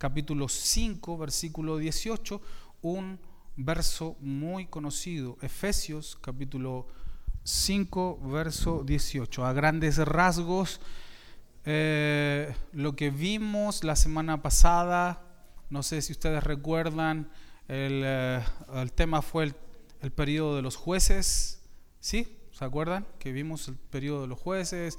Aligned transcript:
Capítulo 0.00 0.48
5, 0.48 1.18
versículo 1.18 1.76
18, 1.76 2.40
un 2.80 3.20
verso 3.54 4.16
muy 4.20 4.64
conocido. 4.64 5.36
Efesios 5.42 6.16
capítulo 6.22 6.86
5, 7.44 8.18
verso 8.30 8.82
18. 8.82 9.44
A 9.44 9.52
grandes 9.52 9.98
rasgos, 9.98 10.80
eh, 11.66 12.54
lo 12.72 12.96
que 12.96 13.10
vimos 13.10 13.84
la 13.84 13.94
semana 13.94 14.40
pasada, 14.40 15.22
no 15.68 15.82
sé 15.82 16.00
si 16.00 16.12
ustedes 16.12 16.42
recuerdan, 16.44 17.30
el, 17.68 18.00
eh, 18.02 18.42
tema 18.94 19.20
fue 19.20 19.44
el, 19.44 19.54
el 20.00 20.12
periodo 20.12 20.56
de 20.56 20.62
los 20.62 20.76
jueces, 20.76 21.60
¿sí? 22.00 22.38
¿Se 22.52 22.64
acuerdan? 22.64 23.06
Que 23.18 23.32
vimos 23.32 23.68
el 23.68 23.76
periodo 23.76 24.22
de 24.22 24.28
los 24.28 24.38
jueces, 24.38 24.96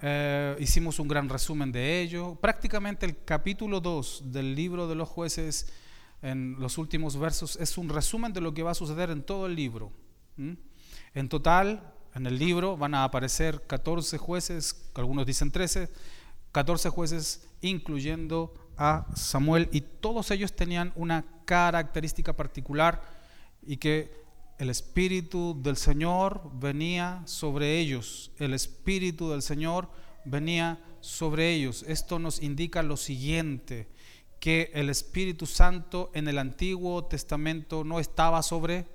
eh, 0.00 0.56
hicimos 0.60 0.98
un 0.98 1.08
gran 1.08 1.28
resumen 1.28 1.72
de 1.72 2.00
ello. 2.00 2.36
Prácticamente 2.36 3.06
el 3.06 3.24
capítulo 3.24 3.80
2 3.80 4.24
del 4.26 4.54
libro 4.54 4.86
de 4.86 4.94
los 4.94 5.08
jueces, 5.08 5.72
en 6.22 6.56
los 6.58 6.78
últimos 6.78 7.16
versos, 7.18 7.56
es 7.56 7.78
un 7.78 7.88
resumen 7.88 8.32
de 8.32 8.40
lo 8.40 8.54
que 8.54 8.62
va 8.62 8.72
a 8.72 8.74
suceder 8.74 9.10
en 9.10 9.22
todo 9.22 9.46
el 9.46 9.56
libro. 9.56 9.92
En 11.14 11.28
total, 11.28 11.94
en 12.14 12.26
el 12.26 12.38
libro 12.38 12.76
van 12.76 12.94
a 12.94 13.04
aparecer 13.04 13.66
14 13.66 14.18
jueces, 14.18 14.90
algunos 14.94 15.26
dicen 15.26 15.50
13, 15.50 15.90
14 16.52 16.88
jueces 16.90 17.48
incluyendo 17.60 18.54
a 18.76 19.06
Samuel 19.14 19.68
y 19.72 19.80
todos 19.80 20.30
ellos 20.30 20.54
tenían 20.54 20.92
una 20.94 21.24
característica 21.44 22.32
particular 22.32 23.02
y 23.62 23.78
que 23.78 24.27
el 24.58 24.70
Espíritu 24.70 25.56
del 25.62 25.76
Señor 25.76 26.50
venía 26.52 27.22
sobre 27.26 27.78
ellos. 27.78 28.32
El 28.38 28.54
Espíritu 28.54 29.30
del 29.30 29.40
Señor 29.40 29.88
venía 30.24 30.80
sobre 31.00 31.52
ellos. 31.52 31.84
Esto 31.86 32.18
nos 32.18 32.42
indica 32.42 32.82
lo 32.82 32.96
siguiente, 32.96 33.88
que 34.40 34.70
el 34.74 34.90
Espíritu 34.90 35.46
Santo 35.46 36.10
en 36.12 36.26
el 36.26 36.38
Antiguo 36.38 37.04
Testamento 37.04 37.84
no 37.84 38.00
estaba 38.00 38.42
sobre 38.42 38.86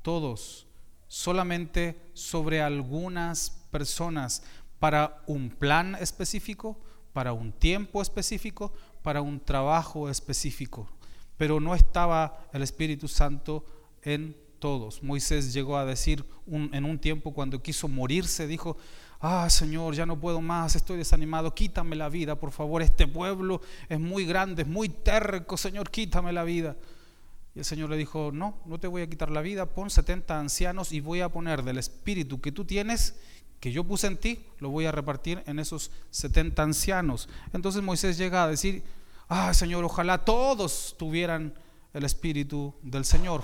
todos, 0.00 0.66
solamente 1.06 2.00
sobre 2.14 2.62
algunas 2.62 3.50
personas, 3.70 4.42
para 4.78 5.22
un 5.26 5.50
plan 5.50 5.96
específico, 6.00 6.78
para 7.12 7.32
un 7.32 7.52
tiempo 7.52 8.00
específico, 8.00 8.72
para 9.02 9.20
un 9.20 9.40
trabajo 9.40 10.08
específico. 10.08 10.88
Pero 11.36 11.60
no 11.60 11.74
estaba 11.74 12.48
el 12.52 12.62
Espíritu 12.62 13.06
Santo 13.06 13.64
en 14.02 14.43
todos. 14.64 15.02
Moisés 15.02 15.52
llegó 15.52 15.76
a 15.76 15.84
decir 15.84 16.24
en 16.46 16.86
un 16.86 16.98
tiempo 16.98 17.34
cuando 17.34 17.62
quiso 17.62 17.86
morirse, 17.86 18.46
dijo, 18.46 18.78
ah 19.20 19.50
Señor, 19.50 19.94
ya 19.94 20.06
no 20.06 20.18
puedo 20.18 20.40
más, 20.40 20.74
estoy 20.74 20.96
desanimado, 20.96 21.54
quítame 21.54 21.94
la 21.96 22.08
vida, 22.08 22.40
por 22.40 22.50
favor, 22.50 22.80
este 22.80 23.06
pueblo 23.06 23.60
es 23.90 24.00
muy 24.00 24.24
grande, 24.24 24.62
es 24.62 24.68
muy 24.68 24.88
terco, 24.88 25.58
Señor, 25.58 25.90
quítame 25.90 26.32
la 26.32 26.44
vida. 26.44 26.78
Y 27.54 27.58
el 27.58 27.66
Señor 27.66 27.90
le 27.90 27.98
dijo, 27.98 28.30
no, 28.32 28.56
no 28.64 28.80
te 28.80 28.86
voy 28.86 29.02
a 29.02 29.06
quitar 29.06 29.30
la 29.30 29.42
vida, 29.42 29.66
pon 29.66 29.90
70 29.90 30.40
ancianos 30.40 30.92
y 30.92 31.00
voy 31.00 31.20
a 31.20 31.28
poner 31.28 31.62
del 31.62 31.76
espíritu 31.76 32.40
que 32.40 32.50
tú 32.50 32.64
tienes, 32.64 33.16
que 33.60 33.70
yo 33.70 33.84
puse 33.84 34.06
en 34.06 34.16
ti, 34.16 34.46
lo 34.60 34.70
voy 34.70 34.86
a 34.86 34.92
repartir 34.92 35.42
en 35.44 35.58
esos 35.58 35.90
70 36.08 36.62
ancianos. 36.62 37.28
Entonces 37.52 37.82
Moisés 37.82 38.16
llega 38.16 38.44
a 38.44 38.48
decir, 38.48 38.82
ah 39.28 39.52
Señor, 39.52 39.84
ojalá 39.84 40.24
todos 40.24 40.94
tuvieran 40.98 41.52
el 41.92 42.04
espíritu 42.04 42.74
del 42.80 43.04
Señor. 43.04 43.42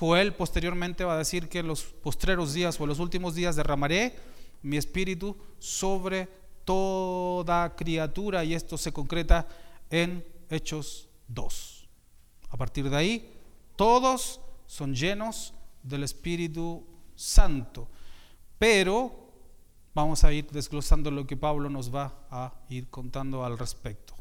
Joel 0.00 0.32
posteriormente 0.32 1.04
va 1.04 1.12
a 1.12 1.18
decir 1.18 1.50
que 1.50 1.58
en 1.58 1.66
los 1.66 1.82
postreros 1.82 2.54
días 2.54 2.80
o 2.80 2.84
en 2.84 2.88
los 2.88 3.00
últimos 3.00 3.34
días 3.34 3.54
derramaré 3.54 4.16
mi 4.62 4.78
espíritu 4.78 5.36
sobre 5.58 6.26
toda 6.64 7.76
criatura 7.76 8.42
y 8.42 8.54
esto 8.54 8.78
se 8.78 8.94
concreta 8.94 9.46
en 9.90 10.24
Hechos 10.48 11.10
2. 11.28 11.86
A 12.48 12.56
partir 12.56 12.88
de 12.88 12.96
ahí, 12.96 13.30
todos 13.76 14.40
son 14.66 14.94
llenos 14.94 15.52
del 15.82 16.02
Espíritu 16.04 16.82
Santo. 17.14 17.86
Pero 18.58 19.12
vamos 19.94 20.24
a 20.24 20.32
ir 20.32 20.46
desglosando 20.50 21.10
lo 21.10 21.26
que 21.26 21.36
Pablo 21.36 21.68
nos 21.68 21.94
va 21.94 22.26
a 22.30 22.54
ir 22.70 22.88
contando 22.88 23.44
al 23.44 23.58
respecto. 23.58 24.14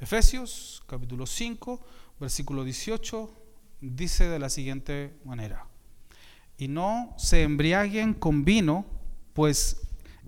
Efesios 0.00 0.82
capítulo 0.86 1.26
5, 1.26 1.80
versículo 2.18 2.64
18 2.64 3.41
dice 3.82 4.28
de 4.28 4.38
la 4.38 4.48
siguiente 4.48 5.12
manera, 5.24 5.66
y 6.56 6.68
no 6.68 7.12
se 7.18 7.42
embriaguen 7.42 8.14
con 8.14 8.44
vino, 8.44 8.86
pues 9.34 9.80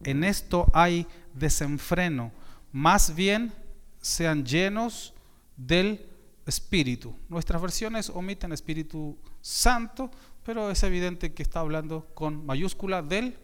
en 0.04 0.24
esto 0.24 0.70
hay 0.74 1.06
desenfreno, 1.32 2.32
más 2.72 3.14
bien 3.14 3.52
sean 4.00 4.44
llenos 4.44 5.14
del 5.56 6.04
Espíritu. 6.46 7.16
Nuestras 7.28 7.62
versiones 7.62 8.10
omiten 8.10 8.52
Espíritu 8.52 9.16
Santo, 9.40 10.10
pero 10.44 10.70
es 10.70 10.82
evidente 10.82 11.32
que 11.32 11.42
está 11.42 11.60
hablando 11.60 12.06
con 12.14 12.44
mayúscula 12.44 13.00
del 13.00 13.38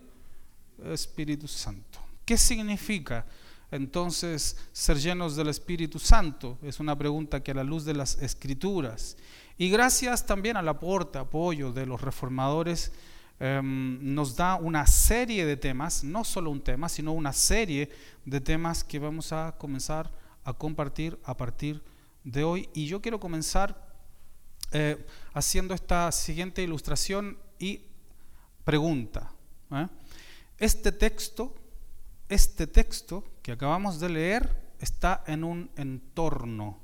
Espíritu 0.85 1.49
Santo. 1.49 2.01
¿Qué 2.25 2.37
significa 2.37 3.25
entonces 3.71 4.57
ser 4.73 4.99
llenos 4.99 5.37
del 5.37 5.49
Espíritu 5.49 5.99
Santo? 5.99 6.59
Es 6.63 6.81
una 6.81 6.97
pregunta 6.97 7.43
que 7.43 7.51
a 7.53 7.55
la 7.55 7.65
luz 7.65 7.85
de 7.85 7.95
las 7.95 8.21
escrituras 8.23 9.17
y 9.61 9.69
gracias 9.69 10.25
también 10.25 10.57
al 10.57 10.69
aporte, 10.69 11.19
apoyo 11.19 11.71
de 11.71 11.85
los 11.85 12.01
reformadores, 12.01 12.93
em, 13.39 13.99
nos 14.15 14.35
da 14.35 14.57
una 14.57 14.87
serie 14.87 15.45
de 15.45 15.59
temas, 15.59 16.03
no 16.03 16.25
solo 16.25 16.51
un 16.51 16.63
tema, 16.63 16.89
sino 16.89 17.13
una 17.13 17.35
serie 17.35 17.91
de 18.25 18.41
temas 18.41 18.83
que 18.83 18.99
vamos 18.99 19.33
a 19.33 19.55
comenzar 19.59 20.11
a 20.45 20.55
compartir 20.55 21.19
a 21.25 21.37
partir 21.37 21.83
de 22.25 22.43
hoy. 22.43 22.71
Y 22.73 22.87
yo 22.87 23.03
quiero 23.03 23.21
comenzar 23.21 23.87
eh, 24.73 25.05
haciendo 25.35 25.75
esta 25.75 26.11
siguiente 26.11 26.63
ilustración 26.63 27.37
y 27.59 27.83
pregunta. 28.65 29.31
¿eh? 29.73 29.89
Este 30.57 30.91
texto, 30.91 31.55
este 32.31 32.67
texto 32.67 33.25
que 33.43 33.53
acabamos 33.53 33.99
de 34.01 34.09
leer 34.09 34.73
está 34.79 35.23
en 35.27 35.45
un 35.45 35.71
entorno, 35.77 36.79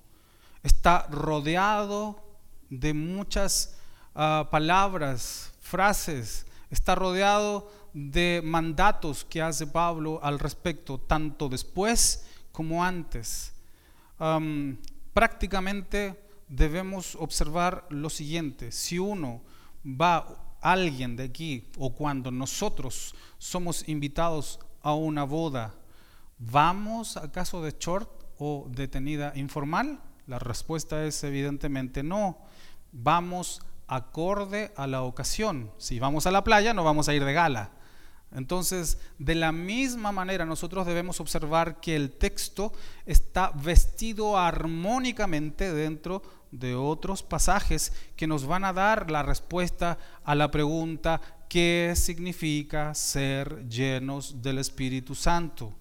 está 0.62 1.06
rodeado 1.08 2.20
de 2.68 2.92
muchas 2.92 3.78
ah, 4.14 4.48
palabras, 4.50 5.52
frases, 5.60 6.46
está 6.68 6.96
rodeado 6.96 7.70
de 7.94 8.42
mandatos 8.44 9.24
que 9.24 9.40
hace 9.40 9.66
Pablo 9.66 10.20
al 10.22 10.38
respecto, 10.38 10.98
tanto 10.98 11.48
después 11.48 12.26
como 12.52 12.84
antes. 12.84 13.52
prácticamente 15.12 16.20
debemos 16.48 17.16
observar 17.16 17.86
lo 17.90 18.10
siguiente, 18.10 18.72
si 18.72 18.98
uno 18.98 19.40
va, 19.84 20.56
alguien 20.60 21.16
de 21.16 21.24
aquí, 21.24 21.70
o 21.78 21.94
cuando 21.94 22.30
nosotros 22.30 23.14
somos 23.38 23.88
invitados 23.88 24.58
a 24.86 24.94
una 24.94 25.24
boda, 25.24 25.74
¿vamos 26.38 27.16
acaso 27.16 27.60
de 27.60 27.74
short 27.76 28.08
o 28.38 28.68
detenida 28.70 29.32
informal? 29.34 29.98
La 30.28 30.38
respuesta 30.38 31.04
es 31.04 31.24
evidentemente 31.24 32.04
no 32.04 32.38
vamos 32.92 33.62
acorde 33.88 34.72
a 34.76 34.86
la 34.86 35.02
ocasión. 35.02 35.72
Si 35.78 35.98
vamos 35.98 36.26
a 36.26 36.30
la 36.30 36.44
playa, 36.44 36.72
no 36.72 36.84
vamos 36.84 37.08
a 37.08 37.14
ir 37.14 37.24
de 37.24 37.32
gala. 37.32 37.70
Entonces, 38.30 38.98
de 39.18 39.34
la 39.34 39.50
misma 39.50 40.12
manera, 40.12 40.46
nosotros 40.46 40.86
debemos 40.86 41.18
observar 41.20 41.80
que 41.80 41.96
el 41.96 42.12
texto 42.12 42.72
está 43.06 43.50
vestido 43.56 44.38
armónicamente 44.38 45.72
dentro 45.72 46.22
de 46.52 46.76
otros 46.76 47.24
pasajes 47.24 47.92
que 48.14 48.28
nos 48.28 48.46
van 48.46 48.64
a 48.64 48.72
dar 48.72 49.10
la 49.10 49.24
respuesta 49.24 49.98
a 50.24 50.36
la 50.36 50.50
pregunta, 50.50 51.20
¿qué 51.48 51.94
significa 51.96 52.94
ser 52.94 53.68
llenos 53.68 54.42
del 54.42 54.58
Espíritu 54.58 55.14
Santo? 55.14 55.74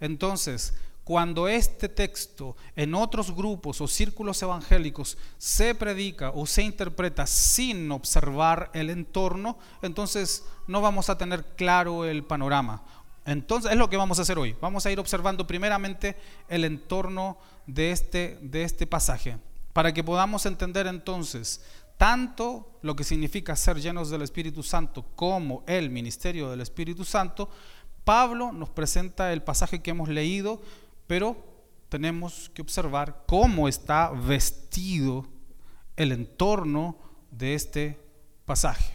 Entonces, 0.00 0.74
cuando 1.06 1.46
este 1.46 1.88
texto 1.88 2.56
en 2.74 2.92
otros 2.92 3.32
grupos 3.32 3.80
o 3.80 3.86
círculos 3.86 4.42
evangélicos 4.42 5.16
se 5.38 5.72
predica 5.74 6.30
o 6.30 6.46
se 6.46 6.62
interpreta 6.62 7.28
sin 7.28 7.92
observar 7.92 8.72
el 8.74 8.90
entorno, 8.90 9.56
entonces 9.82 10.44
no 10.66 10.80
vamos 10.80 11.08
a 11.08 11.16
tener 11.16 11.44
claro 11.54 12.04
el 12.04 12.24
panorama. 12.24 12.82
Entonces 13.24 13.70
es 13.70 13.78
lo 13.78 13.88
que 13.88 13.96
vamos 13.96 14.18
a 14.18 14.22
hacer 14.22 14.36
hoy. 14.36 14.56
Vamos 14.60 14.84
a 14.84 14.90
ir 14.90 14.98
observando 14.98 15.46
primeramente 15.46 16.16
el 16.48 16.64
entorno 16.64 17.38
de 17.68 17.92
este, 17.92 18.38
de 18.42 18.64
este 18.64 18.86
pasaje, 18.86 19.38
para 19.72 19.94
que 19.94 20.02
podamos 20.02 20.44
entender 20.44 20.88
entonces 20.88 21.60
tanto 21.96 22.78
lo 22.82 22.94
que 22.94 23.04
significa 23.04 23.56
ser 23.56 23.80
llenos 23.80 24.10
del 24.10 24.22
Espíritu 24.22 24.62
Santo 24.62 25.04
como 25.14 25.64
el 25.66 25.90
ministerio 25.90 26.50
del 26.50 26.60
Espíritu 26.60 27.04
Santo. 27.04 27.48
Pablo 28.04 28.52
nos 28.52 28.70
presenta 28.70 29.32
el 29.32 29.42
pasaje 29.42 29.82
que 29.82 29.90
hemos 29.90 30.08
leído 30.08 30.60
pero 31.06 31.36
tenemos 31.88 32.50
que 32.50 32.62
observar 32.62 33.24
cómo 33.26 33.68
está 33.68 34.10
vestido 34.10 35.26
el 35.96 36.12
entorno 36.12 36.98
de 37.30 37.54
este 37.54 37.98
pasaje. 38.44 38.94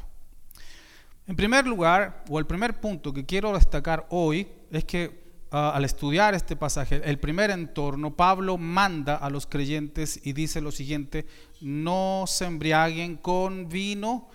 En 1.27 1.35
primer 1.35 1.65
lugar, 1.65 2.25
o 2.29 2.39
el 2.39 2.45
primer 2.45 2.79
punto 2.79 3.13
que 3.13 3.25
quiero 3.25 3.53
destacar 3.53 4.05
hoy, 4.09 4.47
es 4.71 4.83
que 4.83 5.20
ah, 5.51 5.71
al 5.75 5.85
estudiar 5.85 6.33
este 6.33 6.55
pasaje, 6.55 7.01
el 7.03 7.19
primer 7.19 7.51
entorno, 7.51 8.15
Pablo 8.15 8.57
manda 8.57 9.15
a 9.15 9.29
los 9.29 9.45
creyentes 9.45 10.19
y 10.23 10.33
dice 10.33 10.61
lo 10.61 10.71
siguiente, 10.71 11.25
no 11.61 12.25
se 12.27 12.45
embriaguen 12.45 13.17
con 13.17 13.69
vino, 13.69 14.29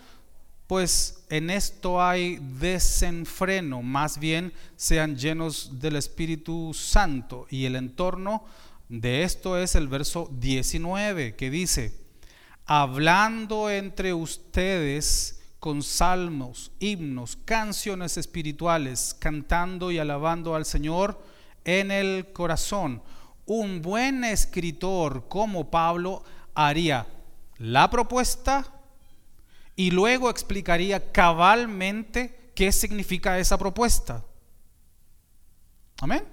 pues 0.67 1.25
en 1.29 1.49
esto 1.49 2.01
hay 2.01 2.39
desenfreno, 2.59 3.81
más 3.81 4.19
bien 4.19 4.53
sean 4.75 5.15
llenos 5.15 5.79
del 5.79 5.95
Espíritu 5.95 6.73
Santo. 6.73 7.47
Y 7.49 7.65
el 7.65 7.77
entorno 7.77 8.43
de 8.89 9.23
esto 9.23 9.57
es 9.57 9.75
el 9.75 9.87
verso 9.87 10.29
19 10.39 11.35
que 11.35 11.49
dice, 11.49 11.93
hablando 12.65 13.69
entre 13.69 14.13
ustedes 14.13 15.36
con 15.67 15.83
salmos, 15.83 16.71
himnos, 16.79 17.37
canciones 17.43 18.15
espirituales, 18.15 19.13
cantando 19.19 19.91
y 19.91 19.99
alabando 19.99 20.55
al 20.55 20.63
Señor 20.63 21.21
en 21.65 21.91
el 21.91 22.31
corazón. 22.31 23.03
Un 23.45 23.81
buen 23.81 24.23
escritor 24.23 25.27
como 25.27 25.69
Pablo 25.69 26.23
haría 26.55 27.05
la 27.57 27.89
propuesta 27.89 28.65
y 29.75 29.91
luego 29.91 30.29
explicaría 30.29 31.11
cabalmente 31.11 32.51
qué 32.55 32.71
significa 32.71 33.37
esa 33.37 33.57
propuesta. 33.57 34.23
Amén. 35.99 36.23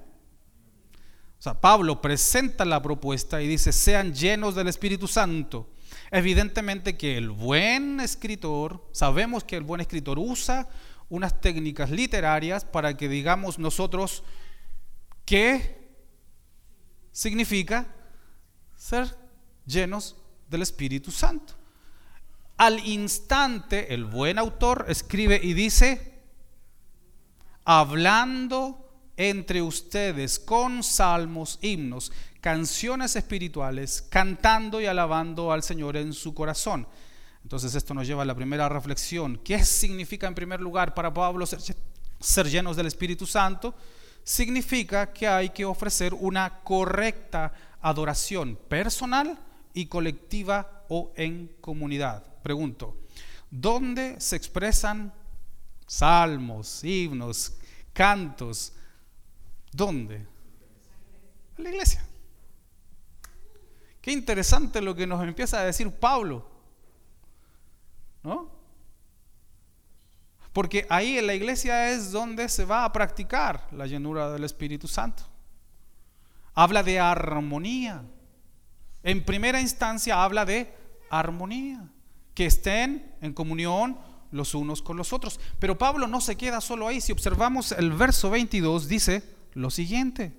O 1.40 1.42
sea, 1.42 1.60
Pablo 1.60 2.00
presenta 2.00 2.64
la 2.64 2.80
propuesta 2.80 3.42
y 3.42 3.48
dice, 3.48 3.72
sean 3.72 4.14
llenos 4.14 4.54
del 4.54 4.68
Espíritu 4.68 5.08
Santo. 5.08 5.73
Evidentemente 6.14 6.96
que 6.96 7.16
el 7.16 7.30
buen 7.30 7.98
escritor, 7.98 8.88
sabemos 8.92 9.42
que 9.42 9.56
el 9.56 9.64
buen 9.64 9.80
escritor 9.80 10.16
usa 10.20 10.68
unas 11.08 11.40
técnicas 11.40 11.90
literarias 11.90 12.64
para 12.64 12.96
que 12.96 13.08
digamos 13.08 13.58
nosotros 13.58 14.22
qué 15.24 15.90
significa 17.10 17.92
ser 18.76 19.12
llenos 19.66 20.14
del 20.48 20.62
Espíritu 20.62 21.10
Santo. 21.10 21.54
Al 22.58 22.78
instante, 22.86 23.92
el 23.92 24.04
buen 24.04 24.38
autor 24.38 24.86
escribe 24.88 25.40
y 25.42 25.52
dice, 25.52 26.22
hablando 27.64 28.84
entre 29.16 29.62
ustedes 29.62 30.38
con 30.38 30.84
salmos, 30.84 31.58
himnos, 31.60 32.12
canciones 32.44 33.16
espirituales, 33.16 34.04
cantando 34.10 34.78
y 34.78 34.84
alabando 34.84 35.50
al 35.50 35.62
Señor 35.62 35.96
en 35.96 36.12
su 36.12 36.34
corazón. 36.34 36.86
Entonces 37.42 37.74
esto 37.74 37.94
nos 37.94 38.06
lleva 38.06 38.20
a 38.20 38.26
la 38.26 38.34
primera 38.34 38.68
reflexión. 38.68 39.40
¿Qué 39.42 39.64
significa 39.64 40.26
en 40.26 40.34
primer 40.34 40.60
lugar 40.60 40.92
para 40.92 41.14
Pablo 41.14 41.46
ser, 41.46 41.58
ser 42.20 42.50
llenos 42.50 42.76
del 42.76 42.84
Espíritu 42.84 43.24
Santo? 43.24 43.74
Significa 44.22 45.10
que 45.10 45.26
hay 45.26 45.48
que 45.48 45.64
ofrecer 45.64 46.12
una 46.12 46.60
correcta 46.60 47.50
adoración 47.80 48.56
personal 48.68 49.38
y 49.72 49.86
colectiva 49.86 50.84
o 50.90 51.14
en 51.16 51.50
comunidad 51.62 52.24
pregunto, 52.42 52.94
¿dónde 53.50 54.20
se 54.20 54.36
expresan 54.36 55.14
salmos, 55.86 56.84
himnos, 56.84 57.54
cantos? 57.94 58.74
¿Dónde? 59.72 60.26
En 61.56 61.64
la 61.64 61.70
iglesia. 61.70 62.06
Qué 64.04 64.12
interesante 64.12 64.82
lo 64.82 64.94
que 64.94 65.06
nos 65.06 65.24
empieza 65.24 65.60
a 65.60 65.64
decir 65.64 65.90
Pablo. 65.90 66.46
¿No? 68.22 68.50
Porque 70.52 70.86
ahí 70.90 71.16
en 71.16 71.26
la 71.26 71.32
iglesia 71.32 71.88
es 71.90 72.12
donde 72.12 72.50
se 72.50 72.66
va 72.66 72.84
a 72.84 72.92
practicar 72.92 73.66
la 73.72 73.86
llenura 73.86 74.30
del 74.30 74.44
Espíritu 74.44 74.88
Santo. 74.88 75.22
Habla 76.52 76.82
de 76.82 77.00
armonía. 77.00 78.04
En 79.02 79.24
primera 79.24 79.58
instancia 79.58 80.22
habla 80.22 80.44
de 80.44 80.70
armonía 81.08 81.88
que 82.34 82.44
estén 82.44 83.16
en 83.22 83.32
comunión 83.32 83.98
los 84.32 84.54
unos 84.54 84.82
con 84.82 84.98
los 84.98 85.14
otros. 85.14 85.40
Pero 85.58 85.78
Pablo 85.78 86.06
no 86.08 86.20
se 86.20 86.36
queda 86.36 86.60
solo 86.60 86.88
ahí. 86.88 87.00
Si 87.00 87.10
observamos 87.10 87.72
el 87.72 87.90
verso 87.90 88.28
22, 88.28 88.86
dice 88.86 89.22
lo 89.54 89.70
siguiente. 89.70 90.34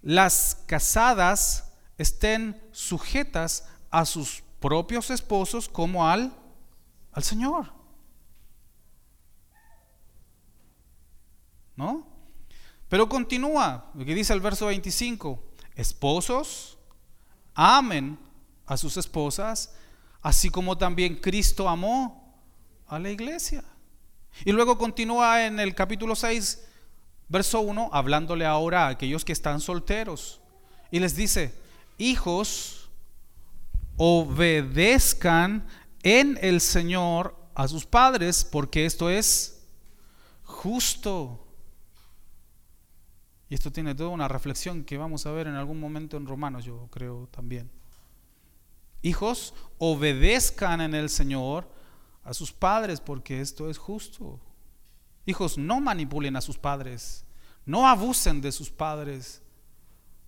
Las 0.00 0.62
casadas 0.66 1.69
estén 2.00 2.60
sujetas 2.72 3.68
a 3.90 4.04
sus 4.04 4.42
propios 4.60 5.10
esposos 5.10 5.68
como 5.68 6.06
al, 6.08 6.32
al 7.12 7.22
Señor. 7.22 7.72
¿No? 11.76 12.06
Pero 12.88 13.08
continúa, 13.08 13.90
lo 13.94 14.04
que 14.04 14.14
dice 14.14 14.32
el 14.32 14.40
verso 14.40 14.66
25, 14.66 15.42
esposos, 15.76 16.78
amen 17.54 18.18
a 18.66 18.76
sus 18.76 18.96
esposas 18.96 19.74
así 20.22 20.50
como 20.50 20.76
también 20.76 21.16
Cristo 21.16 21.68
amó 21.68 22.34
a 22.86 22.98
la 22.98 23.10
iglesia. 23.10 23.64
Y 24.44 24.52
luego 24.52 24.78
continúa 24.78 25.44
en 25.46 25.58
el 25.60 25.74
capítulo 25.74 26.14
6, 26.14 26.66
verso 27.28 27.60
1, 27.60 27.90
hablándole 27.92 28.46
ahora 28.46 28.86
a 28.86 28.90
aquellos 28.90 29.24
que 29.24 29.32
están 29.32 29.60
solteros. 29.60 30.40
Y 30.90 31.00
les 31.00 31.16
dice, 31.16 31.54
hijos, 32.00 32.90
obedezcan 33.96 35.66
en 36.02 36.38
el 36.40 36.60
Señor 36.60 37.36
a 37.54 37.68
sus 37.68 37.84
padres, 37.84 38.44
porque 38.44 38.86
esto 38.86 39.10
es 39.10 39.62
justo. 40.42 41.46
Y 43.48 43.54
esto 43.54 43.70
tiene 43.70 43.94
toda 43.94 44.10
una 44.10 44.28
reflexión 44.28 44.84
que 44.84 44.96
vamos 44.96 45.26
a 45.26 45.32
ver 45.32 45.46
en 45.46 45.54
algún 45.54 45.78
momento 45.78 46.16
en 46.16 46.26
Romanos, 46.26 46.64
yo 46.64 46.88
creo 46.90 47.28
también. 47.30 47.70
Hijos, 49.02 49.54
obedezcan 49.78 50.80
en 50.80 50.94
el 50.94 51.10
Señor 51.10 51.68
a 52.22 52.32
sus 52.32 52.52
padres 52.52 53.00
porque 53.00 53.40
esto 53.40 53.68
es 53.68 53.76
justo. 53.76 54.40
Hijos, 55.26 55.58
no 55.58 55.80
manipulen 55.80 56.36
a 56.36 56.40
sus 56.40 56.58
padres, 56.58 57.24
no 57.66 57.88
abusen 57.88 58.40
de 58.40 58.52
sus 58.52 58.70
padres, 58.70 59.42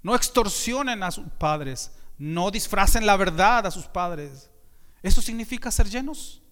no 0.02 0.14
extorsionen 0.14 1.02
a 1.02 1.10
sus 1.10 1.26
padres, 1.38 1.92
no 2.18 2.50
disfracen 2.50 3.06
la 3.06 3.16
verdad 3.16 3.66
a 3.66 3.70
sus 3.70 3.86
padres. 3.86 4.50
Eso 5.02 5.20
significa 5.20 5.70
ser 5.70 5.88
llenos 5.88 6.42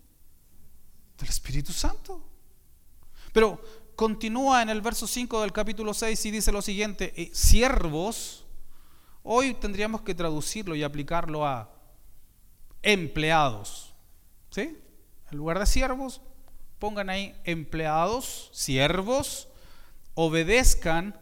del 1.18 1.28
Espíritu 1.28 1.72
Santo. 1.72 2.26
Pero 3.32 3.62
continúa 3.96 4.62
en 4.62 4.70
el 4.70 4.80
verso 4.80 5.06
5 5.06 5.42
del 5.42 5.52
capítulo 5.52 5.94
6 5.94 6.26
y 6.26 6.30
dice 6.30 6.52
lo 6.52 6.62
siguiente, 6.62 7.12
eh, 7.16 7.30
siervos, 7.32 8.46
hoy 9.22 9.54
tendríamos 9.54 10.02
que 10.02 10.14
traducirlo 10.14 10.74
y 10.74 10.82
aplicarlo 10.82 11.46
a 11.46 11.70
empleados. 12.82 13.94
¿Sí? 14.50 14.78
En 15.30 15.38
lugar 15.38 15.58
de 15.58 15.66
siervos, 15.66 16.20
pongan 16.78 17.10
ahí 17.10 17.36
empleados, 17.44 18.50
siervos, 18.52 19.48
obedezcan 20.14 21.16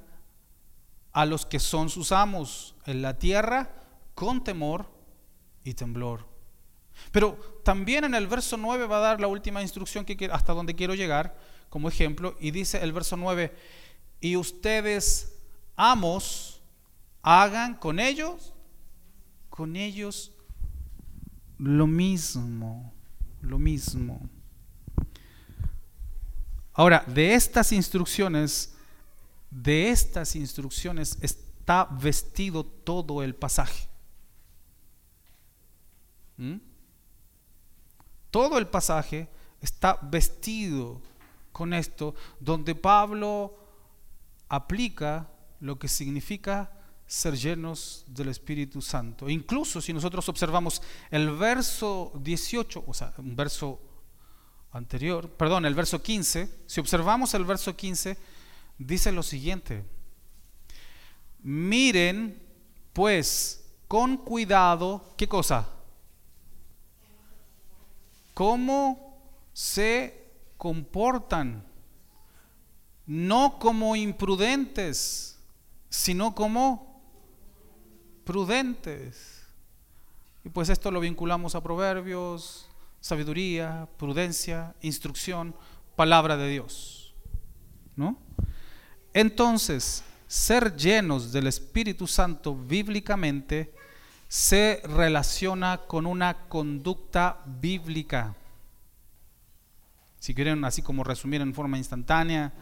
a 1.19 1.27
los 1.27 1.45
que 1.45 1.59
son 1.59 1.91
sus 1.91 2.13
amos 2.13 2.77
en 2.87 3.03
la 3.03 3.19
tierra 3.19 3.73
con 4.15 4.45
temor 4.45 4.87
y 5.65 5.75
temblor. 5.75 6.29
Pero 7.11 7.61
también 7.65 8.05
en 8.05 8.15
el 8.15 8.29
verso 8.29 8.57
9 8.57 8.87
va 8.87 8.99
a 8.99 9.01
dar 9.01 9.21
la 9.21 9.27
última 9.27 9.61
instrucción 9.61 10.05
que 10.05 10.31
hasta 10.31 10.53
donde 10.53 10.77
quiero 10.77 10.95
llegar 10.95 11.37
como 11.71 11.89
ejemplo 11.89 12.37
y 12.39 12.53
dice 12.53 12.81
el 12.85 12.93
verso 12.93 13.17
9, 13.17 13.53
y 14.21 14.37
ustedes 14.37 15.35
amos 15.75 16.63
hagan 17.23 17.75
con 17.75 17.99
ellos 17.99 18.55
con 19.51 19.75
ellos 19.75 20.31
lo 21.59 21.89
mismo, 21.89 22.95
lo 23.43 23.59
mismo. 23.59 24.21
Ahora, 26.75 27.03
de 27.09 27.35
estas 27.35 27.73
instrucciones, 27.73 28.78
de 29.51 29.91
estas 29.91 30.37
instrucciones 30.37 31.19
está 31.21 31.85
vestido 31.85 32.65
todo 32.65 33.23
el 33.23 33.35
pasaje. 33.35 33.89
¿Mm? 36.37 36.57
Todo 38.31 38.59
el 38.59 38.67
pasaje 38.67 39.29
está 39.61 39.99
vestido 40.03 41.01
con 41.53 41.73
esto, 41.73 42.15
donde 42.39 42.75
Pablo 42.75 43.57
aplica 44.49 45.29
lo 45.61 45.79
que 45.79 45.89
significa 45.89 46.71
ser 47.07 47.37
llenos 47.37 48.05
del 48.07 48.29
Espíritu 48.29 48.83
Santo. 48.83 49.29
Incluso 49.29 49.81
si 49.81 49.93
nosotros 49.93 50.29
observamos 50.29 50.83
el 51.11 51.31
verso 51.31 52.13
18, 52.23 52.85
o 52.87 52.95
sea, 52.95 53.15
un 53.17 53.35
verso 53.35 53.81
anterior, 54.73 55.29
perdón, 55.31 55.65
el 55.65 55.75
verso 55.75 56.03
15, 56.03 56.65
si 56.67 56.81
observamos 56.81 57.33
el 57.35 57.45
verso 57.45 57.75
15, 57.75 58.17
dice 58.79 59.13
lo 59.13 59.23
siguiente, 59.23 59.85
miren 61.43 62.43
pues 62.93 63.65
con 63.87 64.17
cuidado, 64.17 65.15
¿qué 65.17 65.29
cosa? 65.29 65.69
¿Cómo 68.35 69.19
se 69.53 70.31
comportan? 70.57 71.69
no 73.09 73.59
como 73.59 73.97
imprudentes, 73.97 75.39
sino 75.89 76.35
como 76.35 77.03
prudentes. 78.25 79.47
Y 80.45 80.51
pues 80.51 80.69
esto 80.69 80.91
lo 80.91 81.01
vinculamos 81.01 81.55
a 81.55 81.63
proverbios, 81.63 82.69
sabiduría, 83.01 83.89
prudencia, 83.97 84.75
instrucción, 84.83 85.57
palabra 85.97 86.37
de 86.37 86.49
Dios. 86.49 87.15
¿No? 87.97 88.19
Entonces, 89.19 90.05
ser 90.29 90.77
llenos 90.77 91.33
del 91.33 91.49
Espíritu 91.49 92.07
Santo 92.07 92.55
bíblicamente 92.55 93.75
se 94.29 94.81
relaciona 94.85 95.79
con 95.89 96.07
una 96.07 96.47
conducta 96.47 97.41
bíblica. 97.45 98.37
Si 100.21 100.37
quieren 100.37 100.65
así 100.65 100.83
como 100.83 101.03
resumir 101.03 101.41
en 101.41 101.53
forma 101.53 101.79
instantánea, 101.79 102.53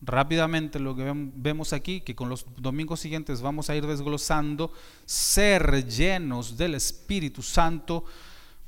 rápidamente 0.00 0.78
lo 0.78 0.94
que 0.94 1.12
vemos 1.34 1.72
aquí, 1.72 2.00
que 2.00 2.14
con 2.14 2.28
los 2.28 2.46
domingos 2.56 3.00
siguientes 3.00 3.40
vamos 3.42 3.68
a 3.68 3.74
ir 3.74 3.84
desglosando, 3.84 4.72
ser 5.04 5.84
llenos 5.84 6.56
del 6.56 6.76
Espíritu 6.76 7.42
Santo, 7.42 8.04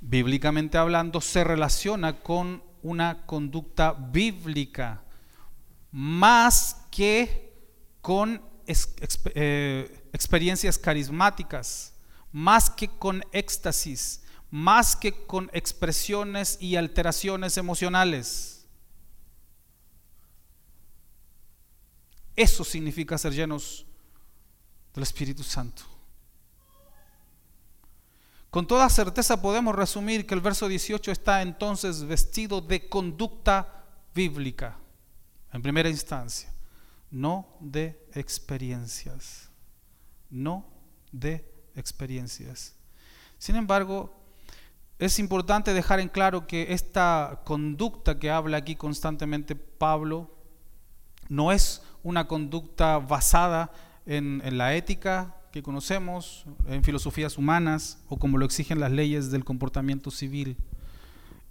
bíblicamente 0.00 0.78
hablando, 0.78 1.20
se 1.20 1.44
relaciona 1.44 2.22
con 2.22 2.60
una 2.82 3.24
conducta 3.24 3.92
bíblica, 3.92 5.04
más 5.92 6.76
que 6.90 7.52
con 8.00 8.42
eh, 8.66 10.04
experiencias 10.12 10.78
carismáticas, 10.78 11.94
más 12.32 12.70
que 12.70 12.88
con 12.88 13.24
éxtasis, 13.32 14.22
más 14.50 14.96
que 14.96 15.12
con 15.26 15.50
expresiones 15.52 16.56
y 16.60 16.76
alteraciones 16.76 17.56
emocionales. 17.56 18.66
Eso 22.36 22.64
significa 22.64 23.18
ser 23.18 23.32
llenos 23.32 23.86
del 24.94 25.02
Espíritu 25.02 25.42
Santo. 25.42 25.82
Con 28.50 28.66
toda 28.66 28.88
certeza 28.88 29.40
podemos 29.40 29.74
resumir 29.76 30.26
que 30.26 30.34
el 30.34 30.40
verso 30.40 30.66
18 30.66 31.12
está 31.12 31.42
entonces 31.42 32.02
vestido 32.02 32.60
de 32.60 32.88
conducta 32.88 33.84
bíblica, 34.12 34.76
en 35.52 35.62
primera 35.62 35.88
instancia, 35.88 36.52
no 37.10 37.48
de 37.60 38.06
experiencias, 38.14 39.50
no 40.30 40.66
de 41.12 41.44
experiencias. 41.74 42.74
Sin 43.38 43.56
embargo, 43.56 44.14
es 44.98 45.18
importante 45.18 45.72
dejar 45.72 45.98
en 45.98 46.08
claro 46.08 46.46
que 46.46 46.74
esta 46.74 47.40
conducta 47.44 48.18
que 48.18 48.30
habla 48.30 48.58
aquí 48.58 48.76
constantemente 48.76 49.56
Pablo 49.56 50.30
no 51.28 51.52
es 51.52 51.82
una 52.02 52.26
conducta 52.26 52.98
basada 52.98 53.72
en, 54.04 54.42
la 54.58 54.74
ética 54.74 55.36
que 55.52 55.62
conocemos, 55.62 56.44
en 56.66 56.84
filosofías 56.84 57.38
humanas 57.38 57.98
o 58.08 58.18
como 58.18 58.36
lo 58.36 58.44
exigen 58.44 58.80
las 58.80 58.92
leyes 58.92 59.30
del 59.30 59.44
comportamiento 59.44 60.10
civil. 60.10 60.56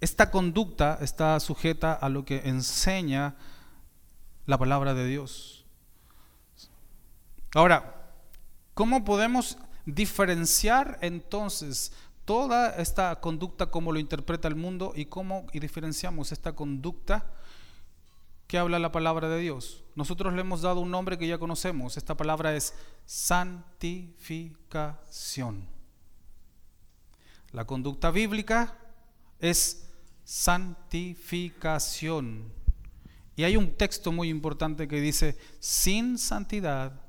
Esta 0.00 0.30
conducta 0.30 0.98
está 1.00 1.38
sujeta 1.40 1.92
a 1.92 2.08
lo 2.08 2.24
que 2.24 2.48
enseña 2.48 3.34
la 4.50 4.58
palabra 4.58 4.92
de 4.94 5.06
Dios. 5.06 5.64
Ahora, 7.54 8.10
¿cómo 8.74 9.04
podemos 9.04 9.56
diferenciar 9.86 10.98
entonces 11.02 11.92
toda 12.24 12.70
esta 12.70 13.20
conducta 13.20 13.70
como 13.70 13.92
lo 13.92 14.00
interpreta 14.00 14.48
el 14.48 14.56
mundo 14.56 14.92
y 14.96 15.04
cómo 15.06 15.46
y 15.52 15.60
diferenciamos 15.60 16.32
esta 16.32 16.52
conducta 16.52 17.30
que 18.48 18.58
habla 18.58 18.80
la 18.80 18.90
palabra 18.90 19.28
de 19.28 19.38
Dios. 19.38 19.84
Nosotros 19.94 20.34
le 20.34 20.40
hemos 20.40 20.62
dado 20.62 20.80
un 20.80 20.90
nombre 20.90 21.16
que 21.16 21.28
ya 21.28 21.38
conocemos. 21.38 21.96
Esta 21.96 22.16
palabra 22.16 22.56
es 22.56 22.74
santificación. 23.06 25.68
La 27.52 27.64
conducta 27.64 28.10
bíblica 28.10 28.76
es 29.38 29.88
santificación. 30.24 32.52
Y 33.40 33.44
hay 33.44 33.56
un 33.56 33.70
texto 33.70 34.12
muy 34.12 34.28
importante 34.28 34.86
que 34.86 35.00
dice, 35.00 35.34
sin 35.60 36.18
santidad 36.18 37.00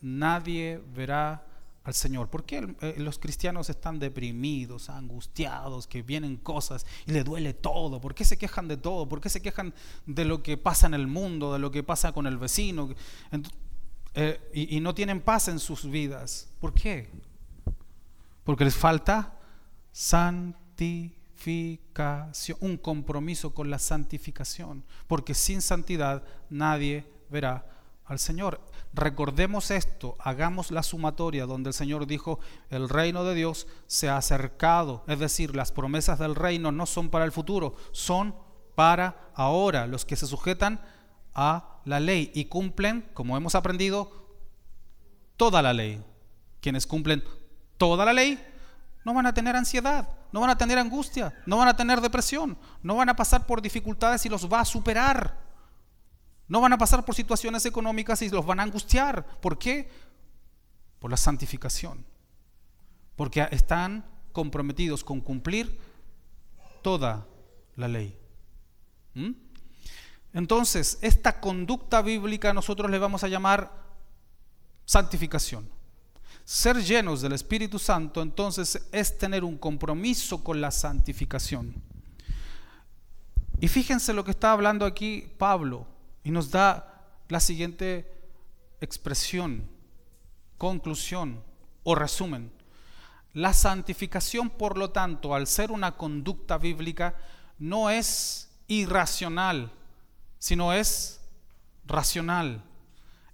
nadie 0.00 0.80
verá 0.94 1.44
al 1.82 1.94
Señor. 1.94 2.30
¿Por 2.30 2.44
qué 2.44 2.76
eh, 2.80 2.94
los 2.98 3.18
cristianos 3.18 3.68
están 3.68 3.98
deprimidos, 3.98 4.88
angustiados, 4.88 5.88
que 5.88 6.02
vienen 6.02 6.36
cosas 6.36 6.86
y 7.08 7.10
les 7.10 7.24
duele 7.24 7.54
todo? 7.54 8.00
¿Por 8.00 8.14
qué 8.14 8.24
se 8.24 8.38
quejan 8.38 8.68
de 8.68 8.76
todo? 8.76 9.08
¿Por 9.08 9.20
qué 9.20 9.30
se 9.30 9.42
quejan 9.42 9.74
de 10.06 10.24
lo 10.24 10.44
que 10.44 10.58
pasa 10.58 10.86
en 10.86 10.94
el 10.94 11.08
mundo, 11.08 11.52
de 11.52 11.58
lo 11.58 11.72
que 11.72 11.82
pasa 11.82 12.12
con 12.12 12.28
el 12.28 12.38
vecino? 12.38 12.90
Eh, 14.14 14.40
y, 14.54 14.76
y 14.76 14.78
no 14.78 14.94
tienen 14.94 15.20
paz 15.20 15.48
en 15.48 15.58
sus 15.58 15.90
vidas. 15.90 16.52
¿Por 16.60 16.72
qué? 16.72 17.10
Porque 18.44 18.64
les 18.64 18.76
falta 18.76 19.36
un 22.60 22.76
compromiso 22.76 23.54
con 23.54 23.70
la 23.70 23.78
santificación. 23.78 24.84
Porque 25.06 25.34
sin 25.34 25.62
santidad 25.62 26.22
nadie 26.50 27.06
verá 27.30 27.66
al 28.04 28.18
Señor. 28.18 28.60
Recordemos 28.94 29.70
esto, 29.70 30.16
hagamos 30.18 30.70
la 30.70 30.82
sumatoria 30.82 31.46
donde 31.46 31.68
el 31.68 31.74
Señor 31.74 32.06
dijo, 32.06 32.40
el 32.70 32.88
reino 32.88 33.24
de 33.24 33.34
Dios 33.34 33.66
se 33.86 34.08
ha 34.08 34.16
acercado, 34.16 35.04
es 35.06 35.18
decir, 35.18 35.54
las 35.54 35.72
promesas 35.72 36.18
del 36.18 36.34
reino 36.34 36.72
no 36.72 36.86
son 36.86 37.10
para 37.10 37.26
el 37.26 37.32
futuro, 37.32 37.76
son 37.92 38.34
para 38.74 39.30
ahora, 39.34 39.86
los 39.86 40.04
que 40.04 40.16
se 40.16 40.26
sujetan 40.26 40.80
a 41.34 41.80
la 41.84 42.00
ley 42.00 42.32
y 42.34 42.46
cumplen, 42.46 43.08
como 43.12 43.36
hemos 43.36 43.54
aprendido, 43.54 44.10
toda 45.36 45.62
la 45.62 45.72
ley. 45.72 46.02
Quienes 46.60 46.86
cumplen 46.86 47.22
toda 47.76 48.04
la 48.04 48.12
ley 48.12 48.38
no 49.08 49.14
van 49.14 49.24
a 49.24 49.32
tener 49.32 49.56
ansiedad, 49.56 50.06
no 50.32 50.40
van 50.40 50.50
a 50.50 50.58
tener 50.58 50.76
angustia, 50.78 51.32
no 51.46 51.56
van 51.56 51.68
a 51.68 51.74
tener 51.74 52.02
depresión, 52.02 52.58
no 52.82 52.96
van 52.96 53.08
a 53.08 53.16
pasar 53.16 53.46
por 53.46 53.62
dificultades 53.62 54.26
y 54.26 54.28
los 54.28 54.52
va 54.52 54.60
a 54.60 54.66
superar. 54.66 55.34
No 56.46 56.60
van 56.60 56.74
a 56.74 56.78
pasar 56.78 57.06
por 57.06 57.14
situaciones 57.14 57.64
económicas 57.64 58.20
y 58.20 58.28
los 58.28 58.44
van 58.44 58.60
a 58.60 58.64
angustiar. 58.64 59.24
¿Por 59.40 59.58
qué? 59.58 59.90
Por 60.98 61.10
la 61.10 61.16
santificación. 61.16 62.04
Porque 63.16 63.48
están 63.50 64.04
comprometidos 64.32 65.04
con 65.04 65.22
cumplir 65.22 65.80
toda 66.82 67.26
la 67.76 67.88
ley. 67.88 68.14
¿Mm? 69.14 69.30
Entonces, 70.34 70.98
esta 71.00 71.40
conducta 71.40 72.02
bíblica 72.02 72.52
nosotros 72.52 72.90
le 72.90 72.98
vamos 72.98 73.24
a 73.24 73.28
llamar 73.28 73.72
santificación. 74.84 75.77
Ser 76.50 76.82
llenos 76.82 77.20
del 77.20 77.34
Espíritu 77.34 77.78
Santo 77.78 78.22
entonces 78.22 78.88
es 78.90 79.18
tener 79.18 79.44
un 79.44 79.58
compromiso 79.58 80.42
con 80.42 80.62
la 80.62 80.70
santificación. 80.70 81.74
Y 83.60 83.68
fíjense 83.68 84.14
lo 84.14 84.24
que 84.24 84.30
está 84.30 84.52
hablando 84.52 84.86
aquí 84.86 85.30
Pablo 85.36 85.86
y 86.24 86.30
nos 86.30 86.50
da 86.50 87.04
la 87.28 87.38
siguiente 87.38 88.10
expresión, 88.80 89.68
conclusión 90.56 91.44
o 91.82 91.94
resumen. 91.94 92.50
La 93.34 93.52
santificación, 93.52 94.48
por 94.48 94.78
lo 94.78 94.88
tanto, 94.88 95.34
al 95.34 95.46
ser 95.46 95.70
una 95.70 95.98
conducta 95.98 96.56
bíblica, 96.56 97.14
no 97.58 97.90
es 97.90 98.48
irracional, 98.68 99.70
sino 100.38 100.72
es 100.72 101.20
racional. 101.84 102.64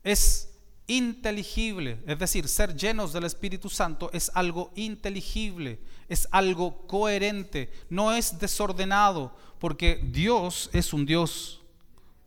Es 0.03 0.54
inteligible, 0.87 2.03
es 2.07 2.19
decir, 2.19 2.49
ser 2.49 2.77
llenos 2.77 3.13
del 3.13 3.25
Espíritu 3.25 3.71
Santo 3.71 4.11
es 4.13 4.31
algo 4.35 4.71
inteligible, 4.75 5.81
es 6.09 6.29
algo 6.31 6.87
coherente, 6.87 7.73
no 7.89 8.13
es 8.13 8.39
desordenado, 8.39 9.35
porque 9.59 10.01
Dios 10.13 10.69
es 10.73 10.93
un 10.93 11.07
Dios 11.07 11.63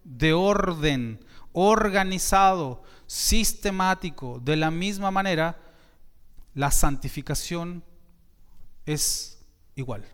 de 0.04 0.34
orden, 0.34 1.20
organizado, 1.54 2.84
sistemático. 3.06 4.40
De 4.44 4.56
la 4.56 4.72
misma 4.72 5.12
manera, 5.12 5.58
la 6.54 6.72
santificación 6.72 7.84
es 8.86 9.40
igual. 9.76 10.06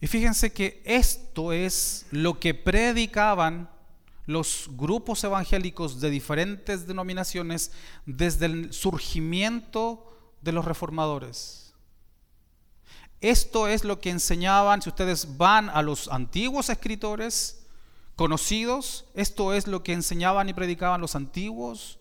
Y 0.00 0.06
fíjense 0.06 0.52
que 0.52 0.82
esto 0.84 1.52
es 1.52 2.06
lo 2.10 2.38
que 2.38 2.54
predicaban 2.54 3.70
los 4.26 4.68
grupos 4.72 5.22
evangélicos 5.24 6.00
de 6.00 6.10
diferentes 6.10 6.86
denominaciones 6.86 7.72
desde 8.06 8.46
el 8.46 8.72
surgimiento 8.72 10.06
de 10.40 10.52
los 10.52 10.64
reformadores. 10.64 11.74
Esto 13.20 13.68
es 13.68 13.84
lo 13.84 14.00
que 14.00 14.10
enseñaban, 14.10 14.82
si 14.82 14.90
ustedes 14.90 15.36
van 15.36 15.70
a 15.70 15.82
los 15.82 16.08
antiguos 16.08 16.68
escritores 16.68 17.66
conocidos, 18.16 19.06
esto 19.14 19.54
es 19.54 19.66
lo 19.66 19.82
que 19.82 19.92
enseñaban 19.92 20.48
y 20.48 20.52
predicaban 20.52 21.00
los 21.00 21.16
antiguos 21.16 21.98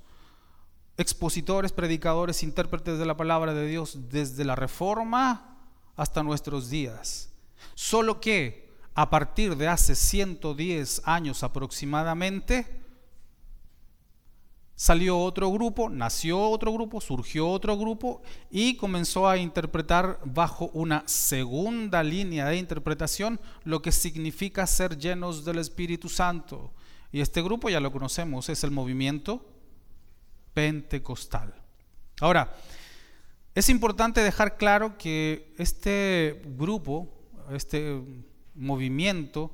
expositores, 0.98 1.72
predicadores, 1.72 2.44
intérpretes 2.44 3.00
de 3.00 3.06
la 3.06 3.18
palabra 3.18 3.54
de 3.54 3.68
Dios 3.68 4.10
desde 4.10 4.46
la 4.46 4.56
reforma 4.56 5.58
hasta 5.96 6.24
nuestros 6.24 6.70
días. 6.70 7.30
Solo 7.74 8.20
que 8.20 8.63
a 8.96 9.10
partir 9.10 9.56
de 9.56 9.68
hace 9.68 9.96
110 9.96 11.02
años 11.06 11.44
aproximadamente, 11.44 12.84
salió 14.76 15.18
otro 15.20 15.52
grupo, 15.52 15.90
nació 15.90 16.40
otro 16.50 16.74
grupo, 16.74 17.02
surgió 17.02 17.50
otro 17.50 17.78
grupo 17.78 18.22
y 18.52 18.76
comenzó 18.76 19.28
a 19.28 19.38
interpretar 19.38 20.20
bajo 20.26 20.70
una 20.74 21.04
segunda 21.08 22.04
línea 22.04 22.48
de 22.48 22.58
interpretación 22.58 23.40
lo 23.64 23.82
que 23.82 23.92
significa 23.92 24.68
ser 24.68 24.98
llenos 24.98 25.46
del 25.46 25.60
Espíritu 25.60 26.10
Santo. 26.10 26.74
Y 27.12 27.22
este 27.22 27.42
grupo 27.42 27.70
ya 27.70 27.80
lo 27.80 27.92
conocemos, 27.92 28.50
es 28.50 28.64
el 28.64 28.72
movimiento 28.72 29.46
pentecostal. 30.54 31.54
Ahora, 32.20 32.56
es 33.56 33.70
importante 33.70 34.22
dejar 34.22 34.58
claro 34.58 34.98
que 34.98 35.54
este 35.58 36.42
grupo, 36.58 37.08
este 37.52 38.02
movimiento, 38.56 39.52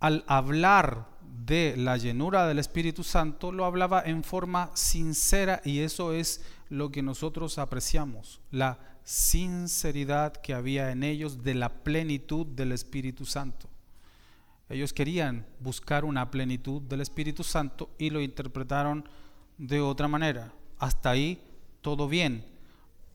al 0.00 0.24
hablar 0.26 1.08
de 1.44 1.74
la 1.76 1.96
llenura 1.96 2.46
del 2.46 2.58
Espíritu 2.58 3.04
Santo, 3.04 3.52
lo 3.52 3.64
hablaba 3.64 4.02
en 4.04 4.24
forma 4.24 4.70
sincera 4.74 5.60
y 5.64 5.80
eso 5.80 6.12
es 6.12 6.42
lo 6.68 6.90
que 6.90 7.02
nosotros 7.02 7.58
apreciamos, 7.58 8.40
la 8.50 8.78
sinceridad 9.04 10.32
que 10.32 10.54
había 10.54 10.90
en 10.90 11.04
ellos 11.04 11.44
de 11.44 11.54
la 11.54 11.68
plenitud 11.68 12.46
del 12.46 12.72
Espíritu 12.72 13.24
Santo. 13.24 13.68
Ellos 14.68 14.92
querían 14.92 15.46
buscar 15.60 16.04
una 16.04 16.28
plenitud 16.30 16.82
del 16.82 17.00
Espíritu 17.00 17.44
Santo 17.44 17.90
y 17.98 18.10
lo 18.10 18.20
interpretaron 18.20 19.08
de 19.58 19.80
otra 19.80 20.08
manera. 20.08 20.52
Hasta 20.78 21.10
ahí 21.10 21.40
todo 21.82 22.08
bien. 22.08 22.44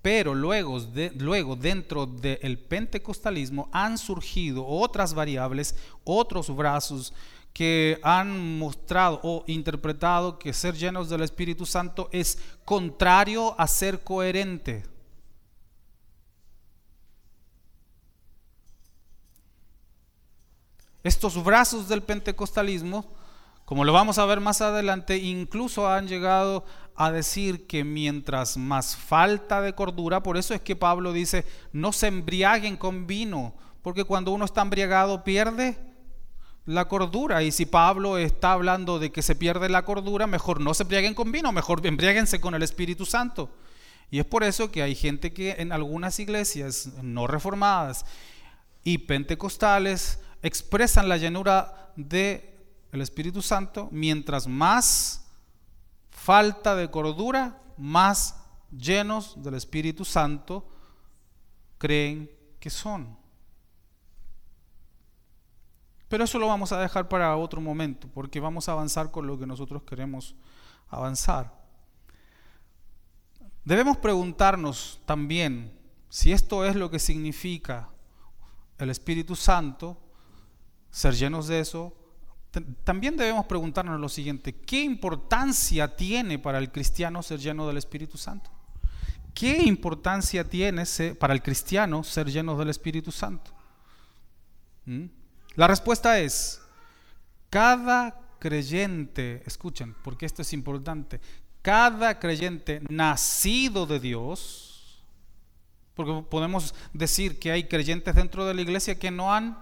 Pero 0.01 0.33
luego, 0.33 0.79
luego 1.17 1.55
dentro 1.55 2.07
del 2.07 2.57
pentecostalismo 2.57 3.69
han 3.71 3.97
surgido 3.97 4.65
otras 4.65 5.13
variables, 5.13 5.75
otros 6.03 6.55
brazos 6.55 7.13
que 7.53 7.99
han 8.01 8.57
mostrado 8.57 9.19
o 9.23 9.43
interpretado 9.47 10.39
que 10.39 10.53
ser 10.53 10.75
llenos 10.75 11.09
del 11.09 11.21
Espíritu 11.21 11.65
Santo 11.65 12.09
es 12.11 12.39
contrario 12.65 13.59
a 13.59 13.67
ser 13.67 14.03
coherente. 14.03 14.83
Estos 21.03 21.43
brazos 21.43 21.87
del 21.87 22.03
pentecostalismo, 22.03 23.05
como 23.71 23.85
lo 23.85 23.93
vamos 23.93 24.17
a 24.17 24.25
ver 24.25 24.41
más 24.41 24.59
adelante, 24.59 25.15
incluso 25.15 25.87
han 25.87 26.05
llegado 26.05 26.65
a 26.93 27.09
decir 27.09 27.67
que 27.67 27.85
mientras 27.85 28.57
más 28.57 28.97
falta 28.97 29.61
de 29.61 29.71
cordura, 29.71 30.21
por 30.21 30.35
eso 30.35 30.53
es 30.53 30.59
que 30.59 30.75
Pablo 30.75 31.13
dice, 31.13 31.45
no 31.71 31.93
se 31.93 32.07
embriaguen 32.07 32.75
con 32.75 33.07
vino, 33.07 33.55
porque 33.81 34.03
cuando 34.03 34.33
uno 34.33 34.43
está 34.43 34.61
embriagado 34.61 35.23
pierde 35.23 35.77
la 36.65 36.89
cordura. 36.89 37.43
Y 37.43 37.53
si 37.53 37.65
Pablo 37.65 38.17
está 38.17 38.51
hablando 38.51 38.99
de 38.99 39.13
que 39.13 39.21
se 39.21 39.37
pierde 39.37 39.69
la 39.69 39.85
cordura, 39.85 40.27
mejor 40.27 40.59
no 40.59 40.73
se 40.73 40.83
embriaguen 40.83 41.13
con 41.13 41.31
vino, 41.31 41.53
mejor 41.53 41.79
embriáguense 41.87 42.41
con 42.41 42.53
el 42.53 42.63
Espíritu 42.63 43.05
Santo. 43.05 43.51
Y 44.09 44.19
es 44.19 44.25
por 44.25 44.43
eso 44.43 44.69
que 44.69 44.83
hay 44.83 44.95
gente 44.95 45.31
que 45.31 45.51
en 45.59 45.71
algunas 45.71 46.19
iglesias 46.19 46.89
no 47.01 47.25
reformadas 47.25 48.05
y 48.83 48.97
pentecostales 48.97 50.19
expresan 50.41 51.07
la 51.07 51.15
llenura 51.15 51.93
del 51.95 52.51
el 52.91 53.01
Espíritu 53.01 53.41
Santo, 53.41 53.89
mientras 53.91 54.47
más 54.47 55.27
falta 56.09 56.75
de 56.75 56.89
cordura, 56.91 57.61
más 57.77 58.43
llenos 58.71 59.41
del 59.41 59.55
Espíritu 59.55 60.05
Santo 60.05 60.67
creen 61.77 62.29
que 62.59 62.69
son. 62.69 63.17
Pero 66.07 66.25
eso 66.25 66.37
lo 66.37 66.47
vamos 66.47 66.73
a 66.73 66.79
dejar 66.79 67.07
para 67.07 67.37
otro 67.37 67.61
momento, 67.61 68.09
porque 68.13 68.39
vamos 68.39 68.67
a 68.67 68.73
avanzar 68.73 69.11
con 69.11 69.25
lo 69.27 69.39
que 69.39 69.47
nosotros 69.47 69.83
queremos 69.83 70.35
avanzar. 70.89 71.61
Debemos 73.63 73.97
preguntarnos 73.97 75.01
también 75.05 75.71
si 76.09 76.33
esto 76.33 76.65
es 76.65 76.75
lo 76.75 76.91
que 76.91 76.99
significa 76.99 77.89
el 78.77 78.89
Espíritu 78.89 79.35
Santo, 79.35 79.97
ser 80.89 81.13
llenos 81.13 81.47
de 81.47 81.61
eso. 81.61 81.95
También 82.83 83.15
debemos 83.15 83.45
preguntarnos 83.45 83.99
lo 83.99 84.09
siguiente, 84.09 84.53
¿qué 84.53 84.81
importancia 84.81 85.95
tiene 85.95 86.37
para 86.37 86.57
el 86.57 86.71
cristiano 86.71 87.23
ser 87.23 87.39
lleno 87.39 87.65
del 87.65 87.77
Espíritu 87.77 88.17
Santo? 88.17 88.51
¿Qué 89.33 89.63
importancia 89.63 90.47
tiene 90.47 90.83
para 91.17 91.33
el 91.33 91.41
cristiano 91.41 92.03
ser 92.03 92.29
lleno 92.29 92.57
del 92.57 92.69
Espíritu 92.69 93.11
Santo? 93.11 93.51
¿Mm? 94.85 95.05
La 95.55 95.67
respuesta 95.67 96.19
es, 96.19 96.61
cada 97.49 98.19
creyente, 98.39 99.43
escuchen, 99.45 99.95
porque 100.03 100.25
esto 100.25 100.41
es 100.41 100.51
importante, 100.51 101.21
cada 101.61 102.19
creyente 102.19 102.81
nacido 102.89 103.85
de 103.85 103.99
Dios, 103.99 105.03
porque 105.93 106.25
podemos 106.29 106.73
decir 106.93 107.39
que 107.39 107.51
hay 107.51 107.65
creyentes 107.65 108.15
dentro 108.15 108.45
de 108.45 108.53
la 108.53 108.61
iglesia 108.61 108.97
que 108.97 109.11
no 109.11 109.33
han, 109.33 109.57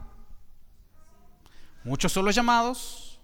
muchos 1.83 2.11
son 2.11 2.25
los 2.25 2.35
llamados, 2.35 3.19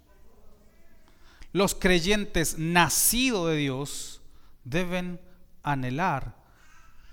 los 1.54 1.74
creyentes 1.74 2.58
nacidos 2.58 3.50
de 3.50 3.56
Dios 3.56 4.22
deben 4.66 5.22
anhelar 5.64 6.36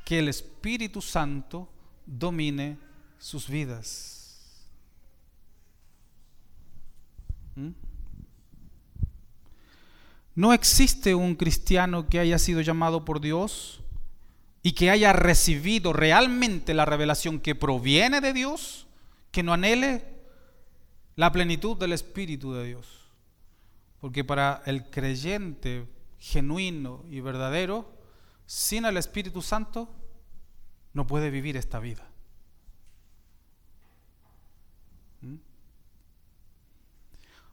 que 0.05 0.19
el 0.19 0.29
Espíritu 0.29 1.01
Santo 1.01 1.69
domine 2.07 2.77
sus 3.19 3.49
vidas. 3.49 4.67
¿Mm? 7.55 7.71
No 10.35 10.53
existe 10.53 11.15
un 11.15 11.35
cristiano 11.37 12.09
que 12.09 12.19
haya 12.19 12.39
sido 12.39 12.63
llamado 12.63 13.05
por 13.05 13.21
Dios 13.21 13.81
y 14.63 14.73
que 14.73 14.91
haya 14.91 15.13
recibido 15.13 15.93
realmente 15.93 16.75
la 16.75 16.85
revelación 16.85 17.39
que 17.39 17.55
proviene 17.55 18.21
de 18.21 18.33
Dios, 18.33 18.87
que 19.31 19.43
no 19.43 19.53
anhele 19.53 20.12
la 21.17 21.33
plenitud 21.33 21.77
del 21.77 21.93
Espíritu 21.93 22.53
de 22.53 22.65
Dios. 22.67 22.87
Porque 24.01 24.25
para 24.25 24.63
el 24.67 24.91
creyente 24.91 25.87
genuino 26.19 27.05
y 27.11 27.21
verdadero, 27.21 27.91
sin 28.47 28.85
el 28.85 28.97
Espíritu 28.97 29.43
Santo, 29.43 29.89
no 30.93 31.07
puede 31.07 31.31
vivir 31.31 31.57
esta 31.57 31.79
vida. 31.79 32.07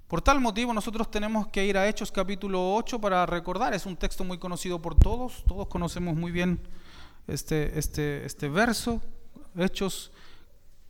Por 0.07 0.23
tal 0.23 0.39
motivo 0.39 0.73
nosotros 0.73 1.11
tenemos 1.11 1.49
que 1.49 1.63
ir 1.67 1.77
a 1.77 1.87
Hechos 1.87 2.11
capítulo 2.11 2.73
8 2.73 2.99
para 2.99 3.27
recordar, 3.27 3.75
es 3.75 3.85
un 3.85 3.95
texto 3.95 4.23
muy 4.23 4.39
conocido 4.39 4.81
por 4.81 4.95
todos, 4.95 5.43
todos 5.47 5.67
conocemos 5.67 6.15
muy 6.15 6.31
bien 6.31 6.59
este, 7.27 7.77
este, 7.77 8.25
este 8.25 8.49
verso, 8.49 9.03
Hechos 9.55 10.11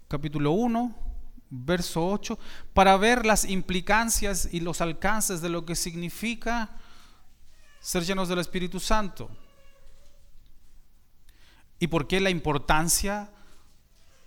capítulo 0.07 0.51
1, 0.51 1.08
verso 1.49 2.07
8, 2.07 2.37
para 2.73 2.97
ver 2.97 3.25
las 3.25 3.45
implicancias 3.45 4.49
y 4.51 4.59
los 4.59 4.81
alcances 4.81 5.41
de 5.41 5.49
lo 5.49 5.65
que 5.65 5.75
significa 5.75 6.69
ser 7.79 8.03
llenos 8.03 8.29
del 8.29 8.39
Espíritu 8.39 8.79
Santo. 8.79 9.29
¿Y 11.79 11.87
por 11.87 12.07
qué 12.07 12.19
la 12.19 12.29
importancia 12.29 13.29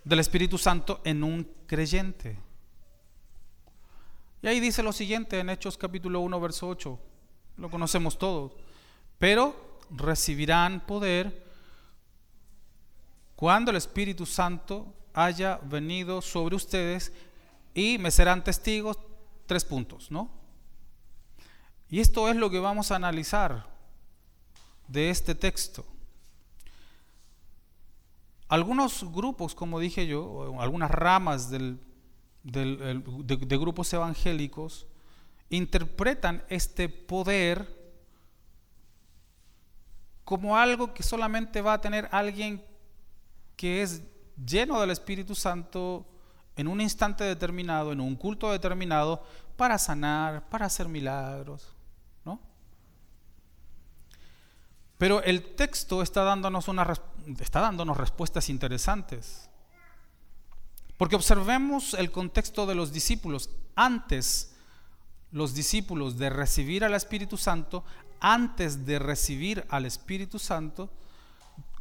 del 0.03 0.19
Espíritu 0.19 0.57
Santo 0.57 1.01
en 1.03 1.23
un 1.23 1.47
creyente? 1.67 2.39
Y 4.41 4.47
ahí 4.47 4.59
dice 4.59 4.83
lo 4.83 4.91
siguiente 4.91 5.39
en 5.39 5.49
Hechos 5.49 5.77
capítulo 5.77 6.19
1, 6.19 6.41
verso 6.41 6.67
8. 6.67 6.99
Lo 7.57 7.69
conocemos 7.69 8.17
todos. 8.17 8.53
Pero 9.17 9.79
recibirán 9.89 10.85
poder 10.85 11.45
cuando 13.35 13.71
el 13.71 13.77
Espíritu 13.77 14.25
Santo 14.25 14.93
haya 15.13 15.59
venido 15.63 16.21
sobre 16.21 16.55
ustedes 16.55 17.11
y 17.73 17.97
me 17.97 18.11
serán 18.11 18.43
testigos. 18.43 18.97
Tres 19.45 19.65
puntos, 19.65 20.09
¿no? 20.09 20.29
Y 21.89 21.99
esto 21.99 22.29
es 22.29 22.35
lo 22.35 22.49
que 22.49 22.59
vamos 22.59 22.91
a 22.91 22.95
analizar 22.95 23.67
de 24.87 25.09
este 25.09 25.35
texto. 25.35 25.85
Algunos 28.47 29.03
grupos, 29.11 29.53
como 29.53 29.79
dije 29.79 30.07
yo, 30.07 30.55
algunas 30.61 30.89
ramas 30.89 31.49
del 31.49 31.79
de, 32.43 33.57
grupos 33.57 33.91
evangélicos 33.93 34.85
interpretan 35.49 36.43
este 36.49 36.89
poder 36.89 37.81
como 40.23 40.57
algo 40.57 40.93
que 40.93 41.03
solamente 41.03 41.61
va 41.61 41.73
a 41.73 41.81
tener 41.81 42.09
alguien 42.11 42.63
que 43.55 43.81
es 43.81 44.01
lleno 44.37 44.79
del 44.81 44.91
Espíritu 44.91 45.35
Santo 45.35 46.05
en 46.55 46.67
un 46.67 46.81
instante 46.81 47.23
determinado, 47.23 47.91
en 47.91 47.99
un 47.99 48.15
culto 48.15 48.51
determinado, 48.51 49.23
para 49.57 49.77
sanar, 49.77 50.49
para 50.49 50.65
hacer 50.65 50.87
milagros, 50.87 51.67
¿no? 52.25 52.39
Pero 54.97 55.21
el 55.23 55.55
texto 55.55 56.01
está 56.01 56.23
dándonos, 56.23 56.67
una, 56.67 56.91
está 57.39 57.61
dándonos 57.61 57.97
respuestas 57.97 58.49
interesantes. 58.49 59.49
Porque 60.97 61.15
observemos 61.15 61.93
el 61.95 62.11
contexto 62.11 62.65
de 62.65 62.75
los 62.75 62.93
discípulos. 62.93 63.49
Antes, 63.75 64.55
los 65.31 65.53
discípulos 65.53 66.17
de 66.17 66.29
recibir 66.29 66.83
al 66.85 66.93
Espíritu 66.93 67.37
Santo, 67.37 67.83
antes 68.19 68.85
de 68.85 68.99
recibir 68.99 69.65
al 69.69 69.85
Espíritu 69.85 70.39
Santo, 70.39 70.89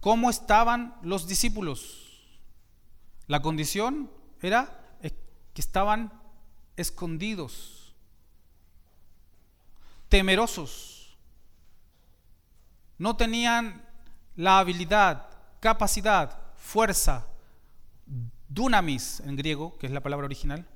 ¿cómo 0.00 0.30
estaban 0.30 0.96
los 1.02 1.28
discípulos? 1.28 2.11
La 3.26 3.40
condición 3.40 4.10
era 4.40 4.78
que 5.54 5.60
estaban 5.60 6.12
escondidos, 6.76 7.94
temerosos, 10.08 11.16
no 12.98 13.16
tenían 13.16 13.84
la 14.36 14.58
habilidad, 14.58 15.28
capacidad, 15.60 16.38
fuerza, 16.56 17.26
dunamis 18.48 19.20
en 19.20 19.36
griego, 19.36 19.76
que 19.78 19.86
es 19.86 19.92
la 19.92 20.00
palabra 20.00 20.26
original, 20.26 20.66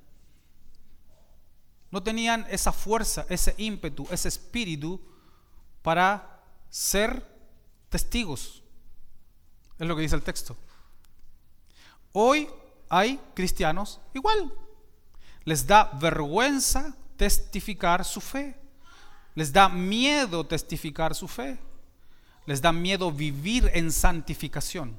no 1.90 2.02
tenían 2.02 2.46
esa 2.50 2.72
fuerza, 2.72 3.26
ese 3.28 3.54
ímpetu, 3.58 4.06
ese 4.10 4.28
espíritu 4.28 5.00
para 5.82 6.42
ser 6.68 7.24
testigos. 7.88 8.62
Es 9.78 9.86
lo 9.86 9.94
que 9.96 10.02
dice 10.02 10.16
el 10.16 10.22
texto. 10.22 10.56
Hoy 12.18 12.48
hay 12.88 13.20
cristianos 13.34 14.00
igual. 14.14 14.50
Les 15.44 15.66
da 15.66 15.90
vergüenza 16.00 16.96
testificar 17.18 18.06
su 18.06 18.22
fe. 18.22 18.56
Les 19.34 19.52
da 19.52 19.68
miedo 19.68 20.46
testificar 20.46 21.14
su 21.14 21.28
fe. 21.28 21.58
Les 22.46 22.62
da 22.62 22.72
miedo 22.72 23.12
vivir 23.12 23.70
en 23.74 23.92
santificación. 23.92 24.96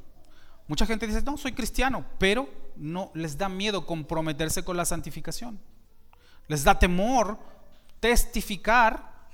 Mucha 0.67 0.85
gente 0.85 1.07
dice, 1.07 1.23
no, 1.23 1.37
soy 1.37 1.53
cristiano, 1.53 2.05
pero 2.19 2.47
no 2.75 3.09
les 3.15 3.35
da 3.35 3.49
miedo 3.49 3.87
comprometerse 3.87 4.63
con 4.63 4.77
la 4.77 4.85
santificación. 4.85 5.59
Les 6.47 6.63
da 6.63 6.77
temor 6.77 7.39
testificar 7.99 9.25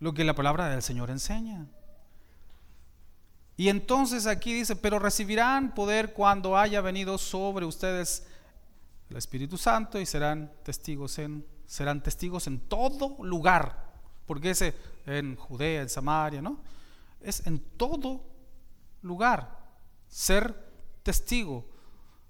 lo 0.00 0.12
que 0.12 0.24
la 0.24 0.34
palabra 0.34 0.68
del 0.68 0.82
Señor 0.82 1.10
enseña. 1.10 1.64
Y 3.56 3.68
entonces 3.68 4.26
aquí 4.26 4.52
dice, 4.52 4.76
pero 4.76 4.98
recibirán 4.98 5.74
poder 5.74 6.12
cuando 6.12 6.56
haya 6.56 6.80
venido 6.80 7.16
sobre 7.16 7.64
ustedes 7.64 8.26
el 9.08 9.16
Espíritu 9.16 9.56
Santo 9.56 9.98
y 10.00 10.06
serán 10.06 10.52
testigos 10.62 11.18
en, 11.18 11.46
serán 11.66 12.02
testigos 12.02 12.46
en 12.46 12.60
todo 12.60 13.16
lugar. 13.24 13.86
Porque 14.26 14.50
ese 14.50 14.74
en 15.06 15.36
Judea, 15.36 15.82
en 15.82 15.88
Samaria, 15.88 16.42
¿no? 16.42 16.60
Es 17.20 17.46
en 17.46 17.58
todo 17.58 18.24
lugar 19.02 19.58
ser 20.08 20.54
testigo. 21.02 21.66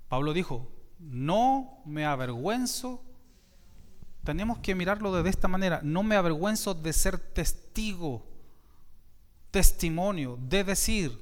Pablo 0.09 0.33
dijo, 0.33 0.69
no 0.99 1.83
me 1.85 2.05
avergüenzo, 2.05 3.03
tenemos 4.25 4.59
que 4.59 4.75
mirarlo 4.75 5.23
de 5.23 5.29
esta 5.29 5.49
manera, 5.49 5.81
no 5.83 6.03
me 6.03 6.17
avergüenzo 6.17 6.75
de 6.75 6.93
ser 6.93 7.19
testigo, 7.19 8.27
testimonio, 9.57 10.39
de 10.39 10.65
decir 10.65 11.19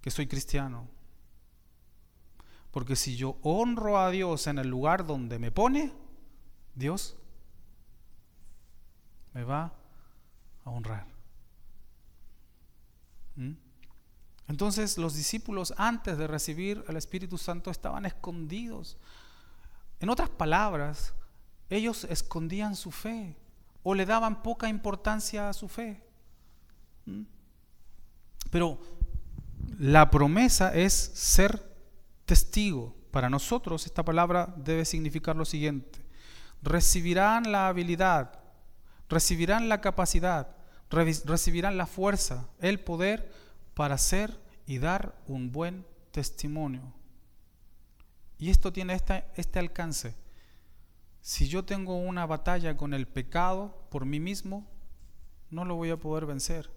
que 0.00 0.08
soy 0.08 0.28
cristiano. 0.28 0.86
Porque 2.70 2.94
si 2.94 3.16
yo 3.16 3.38
honro 3.42 3.98
a 3.98 4.08
Dios 4.12 4.46
en 4.46 4.60
el 4.60 4.68
lugar 4.68 5.04
donde 5.04 5.40
me 5.40 5.50
pone, 5.50 5.92
Dios 6.76 7.16
me 9.34 9.42
va 9.42 9.72
a 10.64 10.70
honrar. 10.70 11.08
¿Mm? 13.34 13.54
Entonces 14.46 14.96
los 14.96 15.16
discípulos 15.16 15.74
antes 15.76 16.16
de 16.16 16.28
recibir 16.28 16.84
el 16.86 16.96
Espíritu 16.96 17.36
Santo 17.36 17.72
estaban 17.72 18.06
escondidos. 18.06 18.96
En 19.98 20.08
otras 20.08 20.30
palabras, 20.30 21.14
ellos 21.68 22.04
escondían 22.04 22.76
su 22.76 22.92
fe 22.92 23.36
o 23.82 23.92
le 23.92 24.06
daban 24.06 24.44
poca 24.44 24.68
importancia 24.68 25.48
a 25.48 25.52
su 25.52 25.68
fe. 25.68 26.11
¿Mm? 27.06 27.22
Pero 28.50 28.78
la 29.78 30.10
promesa 30.10 30.74
es 30.74 30.92
ser 30.92 31.62
testigo. 32.26 32.94
Para 33.10 33.28
nosotros 33.28 33.86
esta 33.86 34.04
palabra 34.04 34.54
debe 34.56 34.84
significar 34.84 35.36
lo 35.36 35.44
siguiente. 35.44 36.00
Recibirán 36.62 37.50
la 37.50 37.68
habilidad, 37.68 38.38
recibirán 39.08 39.68
la 39.68 39.80
capacidad, 39.80 40.56
recibirán 40.90 41.76
la 41.76 41.86
fuerza, 41.86 42.48
el 42.60 42.80
poder 42.80 43.32
para 43.74 43.98
ser 43.98 44.38
y 44.66 44.78
dar 44.78 45.14
un 45.26 45.50
buen 45.50 45.84
testimonio. 46.10 46.92
Y 48.38 48.50
esto 48.50 48.72
tiene 48.72 48.94
este, 48.94 49.24
este 49.36 49.58
alcance. 49.58 50.14
Si 51.20 51.48
yo 51.48 51.64
tengo 51.64 51.96
una 51.96 52.26
batalla 52.26 52.76
con 52.76 52.94
el 52.94 53.06
pecado 53.06 53.86
por 53.90 54.04
mí 54.04 54.20
mismo, 54.20 54.66
no 55.50 55.64
lo 55.64 55.76
voy 55.76 55.90
a 55.90 55.96
poder 55.96 56.26
vencer. 56.26 56.70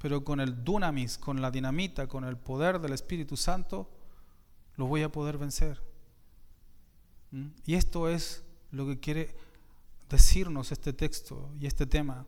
Pero 0.00 0.24
con 0.24 0.40
el 0.40 0.64
dunamis, 0.64 1.18
con 1.18 1.42
la 1.42 1.50
dinamita, 1.50 2.06
con 2.06 2.24
el 2.24 2.38
poder 2.38 2.80
del 2.80 2.94
Espíritu 2.94 3.36
Santo, 3.36 3.90
lo 4.76 4.86
voy 4.86 5.02
a 5.02 5.12
poder 5.12 5.36
vencer. 5.36 5.82
¿Mm? 7.30 7.48
Y 7.66 7.74
esto 7.74 8.08
es 8.08 8.42
lo 8.70 8.86
que 8.86 8.98
quiere 8.98 9.36
decirnos 10.08 10.72
este 10.72 10.94
texto 10.94 11.50
y 11.58 11.66
este 11.66 11.86
tema. 11.86 12.26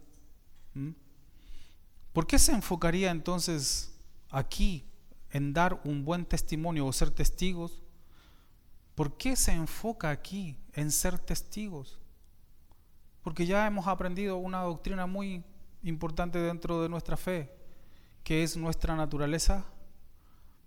¿Mm? 0.75 0.91
¿Por 2.13 2.27
qué 2.27 2.39
se 2.39 2.53
enfocaría 2.53 3.11
entonces 3.11 3.99
aquí 4.31 4.85
en 5.31 5.55
dar 5.55 5.81
un 5.85 6.05
buen 6.05 6.27
testimonio 6.27 6.87
o 6.87 6.93
ser 6.93 7.11
testigos? 7.11 7.83
¿Por 8.95 9.17
qué 9.17 9.35
se 9.35 9.53
enfoca 9.53 10.11
aquí 10.11 10.59
en 10.75 10.91
ser 10.91 11.19
testigos? 11.19 11.99
Porque 13.23 13.47
ya 13.47 13.67
hemos 13.67 13.87
aprendido 13.87 14.37
una 14.37 14.61
doctrina 14.61 15.07
muy 15.07 15.43
importante 15.83 16.39
dentro 16.39 16.83
de 16.83 16.89
nuestra 16.89 17.17
fe, 17.17 17.62
que 18.25 18.43
es 18.43 18.57
nuestra 18.57 18.97
naturaleza 18.97 19.65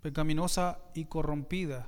pecaminosa 0.02 0.80
y 0.94 1.06
corrompida. 1.06 1.88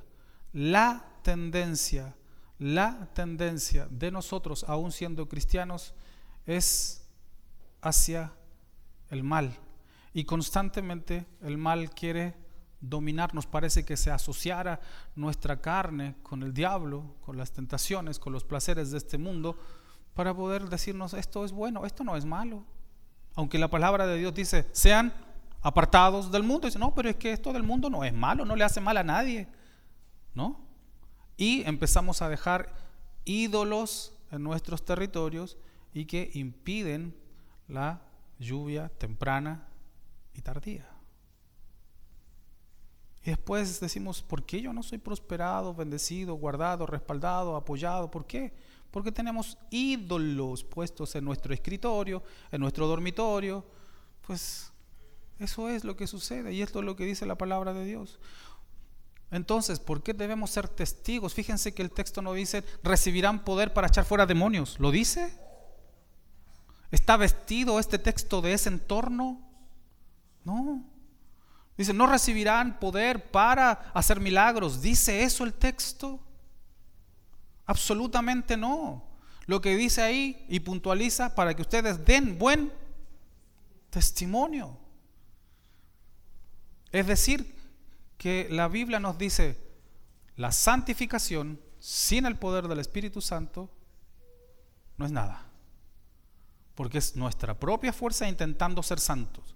La 0.54 1.06
tendencia, 1.22 2.16
la 2.58 3.10
tendencia 3.14 3.88
de 3.92 4.12
nosotros, 4.12 4.66
aún 4.68 4.92
siendo 4.92 5.28
cristianos, 5.30 5.94
es 6.46 7.08
hacia 7.82 8.34
el 9.10 9.24
mal. 9.24 9.56
Y 10.14 10.24
constantemente 10.24 11.28
el 11.42 11.58
mal 11.58 11.92
quiere 11.92 12.36
dominarnos. 12.80 13.46
Parece 13.46 13.86
que 13.86 13.98
se 13.98 14.10
asociara 14.10 14.80
nuestra 15.16 15.62
carne 15.62 16.16
con 16.24 16.44
el 16.44 16.54
diablo, 16.54 17.16
con 17.22 17.38
las 17.38 17.52
tentaciones, 17.52 18.20
con 18.20 18.34
los 18.34 18.44
placeres 18.44 18.92
de 18.92 18.98
este 18.98 19.18
mundo, 19.18 19.58
para 20.14 20.34
poder 20.34 20.70
decirnos 20.70 21.14
esto 21.14 21.46
es 21.46 21.52
bueno, 21.52 21.86
esto 21.86 22.04
no 22.04 22.16
es 22.16 22.26
malo. 22.26 22.64
Aunque 23.36 23.60
la 23.60 23.70
palabra 23.70 24.08
de 24.08 24.18
Dios 24.18 24.34
dice, 24.34 24.68
sean 24.72 25.14
apartados 25.62 26.32
del 26.32 26.44
mundo. 26.44 26.68
Dice, 26.68 26.80
no, 26.80 26.94
pero 26.94 27.10
es 27.10 27.16
que 27.16 27.32
esto 27.32 27.54
del 27.54 27.64
mundo 27.64 27.90
no 27.90 28.04
es 28.04 28.14
malo, 28.14 28.46
no 28.46 28.56
le 28.56 28.64
hace 28.64 28.82
mal 28.82 28.98
a 28.98 29.04
nadie. 29.04 29.48
¿No? 30.34 30.60
Y 31.36 31.64
empezamos 31.68 32.22
a 32.22 32.30
dejar 32.30 32.74
ídolos 33.26 34.14
en 34.32 34.44
nuestros 34.44 34.84
territorios 34.86 35.58
y 35.94 36.06
que 36.06 36.30
impiden 36.34 37.16
la 37.68 38.02
lluvia 38.40 38.90
temprana 38.90 39.68
y 40.34 40.42
tardía. 40.42 40.88
Y 43.24 43.32
después 43.32 43.80
decimos, 43.80 44.22
¿por 44.22 44.46
qué 44.46 44.62
yo 44.62 44.72
no 44.72 44.84
soy 44.84 45.00
prosperado, 45.00 45.74
bendecido, 45.74 46.36
guardado, 46.36 46.86
respaldado, 46.86 47.56
apoyado? 47.56 48.10
¿Por 48.10 48.26
qué? 48.26 48.54
Porque 48.90 49.12
tenemos 49.12 49.58
ídolos 49.70 50.64
puestos 50.64 51.14
en 51.16 51.26
nuestro 51.26 51.54
escritorio, 51.54 52.24
en 52.52 52.62
nuestro 52.62 52.88
dormitorio. 52.88 53.66
Pues 54.26 54.72
eso 55.40 55.70
es 55.70 55.84
lo 55.84 55.96
que 55.96 56.08
sucede 56.08 56.54
y 56.54 56.62
esto 56.62 56.80
es 56.80 56.86
lo 56.86 56.96
que 56.96 57.06
dice 57.06 57.26
la 57.26 57.38
palabra 57.38 57.74
de 57.74 57.86
Dios. 57.86 58.20
Entonces, 59.30 59.80
¿por 59.80 60.04
qué 60.04 60.14
debemos 60.14 60.52
ser 60.52 60.70
testigos? 60.70 61.34
Fíjense 61.34 61.74
que 61.74 61.82
el 61.82 61.92
texto 61.92 62.22
no 62.22 62.34
dice, 62.34 62.64
recibirán 62.82 63.44
poder 63.44 63.74
para 63.74 63.88
echar 63.88 64.06
fuera 64.06 64.26
demonios. 64.26 64.80
¿Lo 64.80 64.90
dice? 64.90 65.38
¿Está 66.92 67.18
vestido 67.18 67.80
este 67.80 68.00
texto 68.00 68.42
de 68.42 68.54
ese 68.54 68.70
entorno? 68.70 69.42
No. 70.46 70.86
Dice, 71.78 71.94
no 71.94 72.08
recibirán 72.08 72.80
poder 72.80 73.30
para 73.30 73.72
hacer 73.94 74.20
milagros. 74.20 74.82
¿Dice 74.82 75.24
eso 75.24 75.44
el 75.44 75.54
texto? 75.54 76.20
Absolutamente 77.66 78.56
no. 78.56 79.04
Lo 79.46 79.60
que 79.62 79.76
dice 79.76 80.02
ahí 80.02 80.46
y 80.48 80.62
puntualiza 80.62 81.36
para 81.36 81.54
que 81.54 81.62
ustedes 81.62 82.04
den 82.06 82.40
buen 82.40 82.72
testimonio. 83.90 84.78
Es 86.98 87.06
decir, 87.06 87.56
que 88.18 88.48
la 88.50 88.68
Biblia 88.68 89.00
nos 89.00 89.20
dice, 89.20 89.56
la 90.36 90.52
santificación 90.52 91.62
sin 91.80 92.26
el 92.26 92.38
poder 92.38 92.68
del 92.68 92.80
Espíritu 92.80 93.22
Santo 93.22 93.70
no 94.98 95.06
es 95.06 95.12
nada. 95.12 95.46
Porque 96.74 96.98
es 96.98 97.16
nuestra 97.16 97.60
propia 97.60 97.94
fuerza 97.94 98.28
intentando 98.28 98.82
ser 98.82 99.00
santos. 99.00 99.56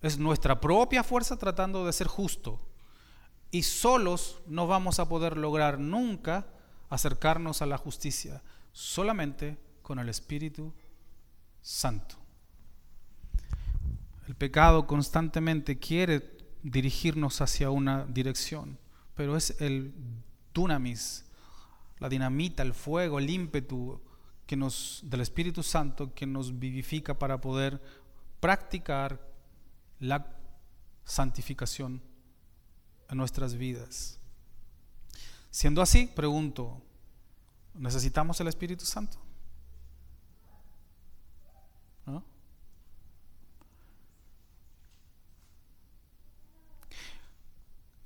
Es 0.00 0.18
nuestra 0.18 0.60
propia 0.60 1.02
fuerza 1.02 1.36
tratando 1.36 1.84
de 1.84 1.92
ser 1.92 2.06
justo. 2.06 2.60
Y 3.50 3.64
solos 3.64 4.40
no 4.46 4.68
vamos 4.68 5.00
a 5.00 5.08
poder 5.08 5.36
lograr 5.36 5.80
nunca 5.80 6.46
acercarnos 6.90 7.60
a 7.60 7.66
la 7.66 7.76
justicia, 7.76 8.40
solamente 8.70 9.58
con 9.82 9.98
el 9.98 10.08
Espíritu 10.08 10.72
Santo. 11.60 12.14
El 14.28 14.36
pecado 14.36 14.86
constantemente 14.86 15.80
quiere 15.80 16.35
dirigirnos 16.70 17.40
hacia 17.40 17.70
una 17.70 18.04
dirección, 18.06 18.76
pero 19.14 19.36
es 19.36 19.60
el 19.60 19.94
dunamis, 20.52 21.24
la 22.00 22.08
dinamita, 22.08 22.64
el 22.64 22.74
fuego, 22.74 23.20
el 23.20 23.30
ímpetu 23.30 24.00
que 24.46 24.56
nos, 24.56 25.00
del 25.04 25.20
Espíritu 25.20 25.62
Santo 25.62 26.12
que 26.12 26.26
nos 26.26 26.58
vivifica 26.58 27.16
para 27.16 27.40
poder 27.40 27.80
practicar 28.40 29.20
la 30.00 30.26
santificación 31.04 32.02
en 33.08 33.16
nuestras 33.16 33.54
vidas. 33.54 34.18
Siendo 35.50 35.80
así, 35.80 36.08
pregunto, 36.08 36.82
¿necesitamos 37.74 38.40
el 38.40 38.48
Espíritu 38.48 38.84
Santo? 38.84 39.18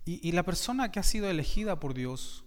Y 0.04 0.32
la 0.32 0.42
persona 0.42 0.90
que 0.90 0.98
ha 0.98 1.04
sido 1.04 1.28
elegida 1.28 1.78
por 1.78 1.94
Dios 1.94 2.44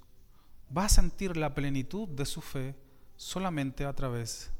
va 0.76 0.86
a 0.86 0.90
sentir 0.90 1.38
la 1.38 1.54
plenitud 1.54 2.08
de 2.10 2.26
su 2.26 2.42
fe 2.42 2.76
solamente 3.16 3.86
a 3.86 3.94
través 3.94 4.52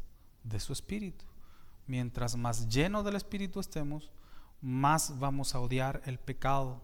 de 0.44 0.60
su 0.60 0.74
espíritu. 0.74 1.26
Mientras 1.88 2.36
más 2.36 2.68
lleno 2.70 3.04
del 3.04 3.16
espíritu 3.16 3.60
estemos, 3.60 4.12
más 4.62 5.20
vamos 5.20 5.56
a 5.56 5.60
odiar 5.60 6.02
el 6.06 6.18
pecado. 6.18 6.82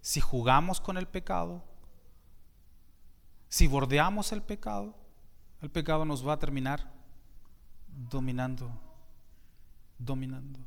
Si 0.00 0.20
jugamos 0.20 0.80
con 0.80 0.96
el 0.96 1.06
pecado, 1.06 1.62
si 3.48 3.66
bordeamos 3.66 4.32
el 4.32 4.42
pecado, 4.42 4.96
el 5.60 5.70
pecado 5.70 6.04
nos 6.04 6.26
va 6.26 6.34
a 6.34 6.38
terminar 6.38 6.92
dominando, 7.86 8.70
dominando. 9.98 10.58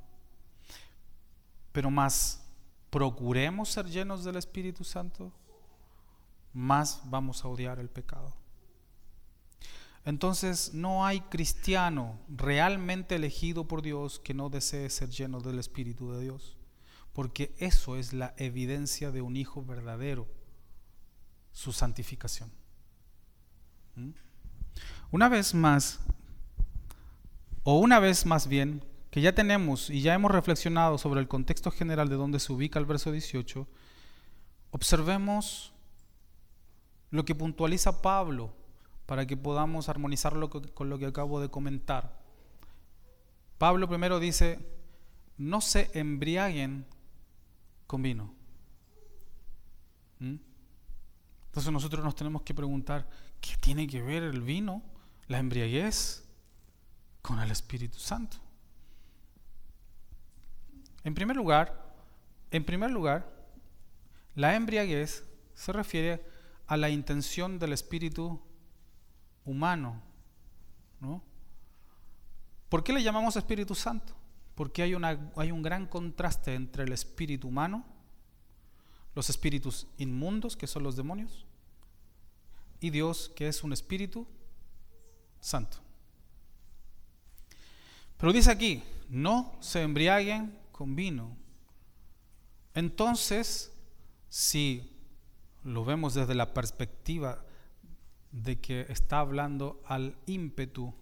Pero 1.73 1.91
más 1.91 2.46
procuremos 2.89 3.69
ser 3.69 3.87
llenos 3.87 4.23
del 4.23 4.37
Espíritu 4.37 4.83
Santo, 4.83 5.31
más 6.53 7.01
vamos 7.05 7.43
a 7.43 7.47
odiar 7.47 7.79
el 7.79 7.89
pecado. 7.89 8.33
Entonces 10.05 10.73
no 10.73 11.05
hay 11.05 11.19
cristiano 11.19 12.17
realmente 12.29 13.15
elegido 13.15 13.67
por 13.67 13.81
Dios 13.81 14.19
que 14.19 14.33
no 14.33 14.49
desee 14.49 14.89
ser 14.89 15.09
lleno 15.09 15.41
del 15.41 15.59
Espíritu 15.59 16.11
de 16.13 16.21
Dios, 16.21 16.55
porque 17.11 17.53
eso 17.57 17.97
es 17.97 18.13
la 18.13 18.33
evidencia 18.37 19.11
de 19.11 19.21
un 19.21 19.35
hijo 19.35 19.65
verdadero, 19.65 20.27
su 21.51 21.73
santificación. 21.73 22.49
¿Mm? 23.95 24.11
Una 25.11 25.27
vez 25.27 25.53
más, 25.53 25.99
o 27.63 27.79
una 27.79 27.99
vez 27.99 28.25
más 28.25 28.47
bien, 28.47 28.81
que 29.09 29.21
ya 29.21 29.33
tenemos 29.33 29.89
y 29.89 30.01
ya 30.01 30.13
hemos 30.13 30.31
reflexionado 30.31 30.97
sobre 30.97 31.19
el 31.19 31.27
contexto 31.27 31.71
general 31.71 32.09
de 32.09 32.15
donde 32.15 32.39
se 32.39 32.51
ubica 32.51 32.79
el 32.79 32.85
verso 32.85 33.11
18, 33.11 33.67
observemos 34.71 35.73
lo 37.09 37.23
que 37.25 37.35
puntualiza 37.35 38.01
Pablo 38.01 38.53
para 39.05 39.25
que 39.25 39.37
podamos 39.37 39.87
armonizarlo 39.87 40.49
con 40.49 40.89
lo 40.89 40.99
que 40.99 41.05
acabo 41.05 41.39
de 41.39 41.49
comentar. 41.49 42.19
Pablo 43.57 43.87
primero 43.87 44.19
dice, 44.19 44.59
no 45.37 45.61
se 45.61 45.89
embriaguen 45.93 46.85
con 47.87 48.01
vino. 48.01 48.33
¿Mm? 50.19 50.35
Entonces 51.47 51.71
nosotros 51.71 52.03
nos 52.03 52.15
tenemos 52.15 52.41
que 52.41 52.53
preguntar, 52.53 53.09
¿qué 53.39 53.55
tiene 53.59 53.87
que 53.87 54.01
ver 54.01 54.23
el 54.23 54.41
vino, 54.41 54.83
la 55.27 55.39
embriaguez, 55.39 56.23
con 57.21 57.39
el 57.39 57.49
Espíritu 57.49 57.97
Santo? 57.97 58.37
En 61.07 61.15
primer 61.15 61.37
lugar, 61.37 61.73
en 62.51 62.65
primer 62.65 62.91
lugar, 62.91 63.33
la 64.35 64.57
embriaguez 64.57 65.23
se 65.53 65.71
refiere 65.71 66.21
a 66.67 66.75
la 66.75 66.89
intención 66.89 67.59
del 67.59 67.71
espíritu 67.71 68.41
humano. 69.45 70.01
¿no? 70.99 71.23
¿Por 72.67 72.83
qué 72.83 72.91
le 72.91 73.01
llamamos 73.01 73.37
Espíritu 73.37 73.73
Santo? 73.73 74.17
Porque 74.53 74.81
hay, 74.81 74.95
una, 74.95 75.31
hay 75.37 75.49
un 75.49 75.61
gran 75.61 75.85
contraste 75.85 76.55
entre 76.55 76.83
el 76.83 76.91
espíritu 76.91 77.47
humano, 77.47 77.85
los 79.15 79.29
espíritus 79.29 79.87
inmundos, 79.97 80.57
que 80.57 80.67
son 80.67 80.83
los 80.83 80.97
demonios, 80.97 81.45
y 82.81 82.89
Dios, 82.89 83.31
que 83.33 83.47
es 83.47 83.63
un 83.63 83.71
espíritu 83.71 84.27
santo. 85.39 85.77
Pero 88.17 88.33
dice 88.33 88.51
aquí, 88.51 88.83
no 89.07 89.55
se 89.61 89.83
embriaguen 89.83 90.66
con 90.77 90.95
vino. 90.95 91.35
Entonces, 92.75 93.73
si 94.29 94.95
lo 95.63 95.83
vemos 95.83 96.13
desde 96.13 96.35
la 96.35 96.53
perspectiva 96.53 97.43
de 98.31 98.61
que 98.61 98.85
está 98.87 99.19
hablando 99.19 99.81
al 99.87 100.15
ímpetu, 100.27 100.93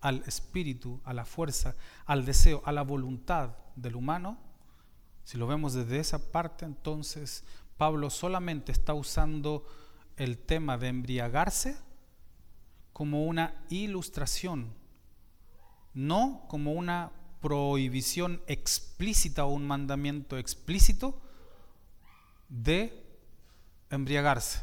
al 0.00 0.22
espíritu, 0.28 1.00
a 1.04 1.12
la 1.12 1.24
fuerza, 1.24 1.74
al 2.04 2.24
deseo, 2.24 2.62
a 2.64 2.70
la 2.70 2.82
voluntad 2.82 3.56
del 3.74 3.96
humano, 3.96 4.38
si 5.24 5.38
lo 5.38 5.48
vemos 5.48 5.74
desde 5.74 5.98
esa 5.98 6.30
parte, 6.30 6.64
entonces 6.64 7.42
Pablo 7.76 8.10
solamente 8.10 8.70
está 8.70 8.94
usando 8.94 9.66
el 10.16 10.38
tema 10.38 10.78
de 10.78 10.86
embriagarse 10.86 11.76
como 12.92 13.24
una 13.24 13.66
ilustración, 13.70 14.72
no 15.94 16.44
como 16.46 16.74
una 16.74 17.10
prohibición 17.46 18.42
explícita 18.48 19.44
o 19.44 19.50
un 19.50 19.68
mandamiento 19.68 20.36
explícito 20.36 21.22
de 22.48 23.04
embriagarse. 23.88 24.62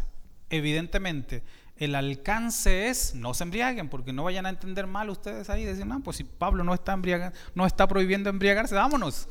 Evidentemente, 0.49 1.43
el 1.77 1.95
alcance 1.95 2.89
es 2.89 3.15
no 3.15 3.33
se 3.33 3.45
embriaguen, 3.45 3.87
porque 3.87 4.11
no 4.11 4.25
vayan 4.25 4.45
a 4.45 4.49
entender 4.49 4.85
mal 4.85 5.09
ustedes 5.09 5.49
ahí, 5.49 5.63
decir, 5.63 5.85
no, 5.85 6.03
pues 6.03 6.17
si 6.17 6.25
Pablo 6.25 6.65
no 6.65 6.73
está, 6.73 6.99
no 7.55 7.65
está 7.65 7.87
prohibiendo 7.87 8.29
embriagarse, 8.29 8.75
vámonos, 8.75 9.29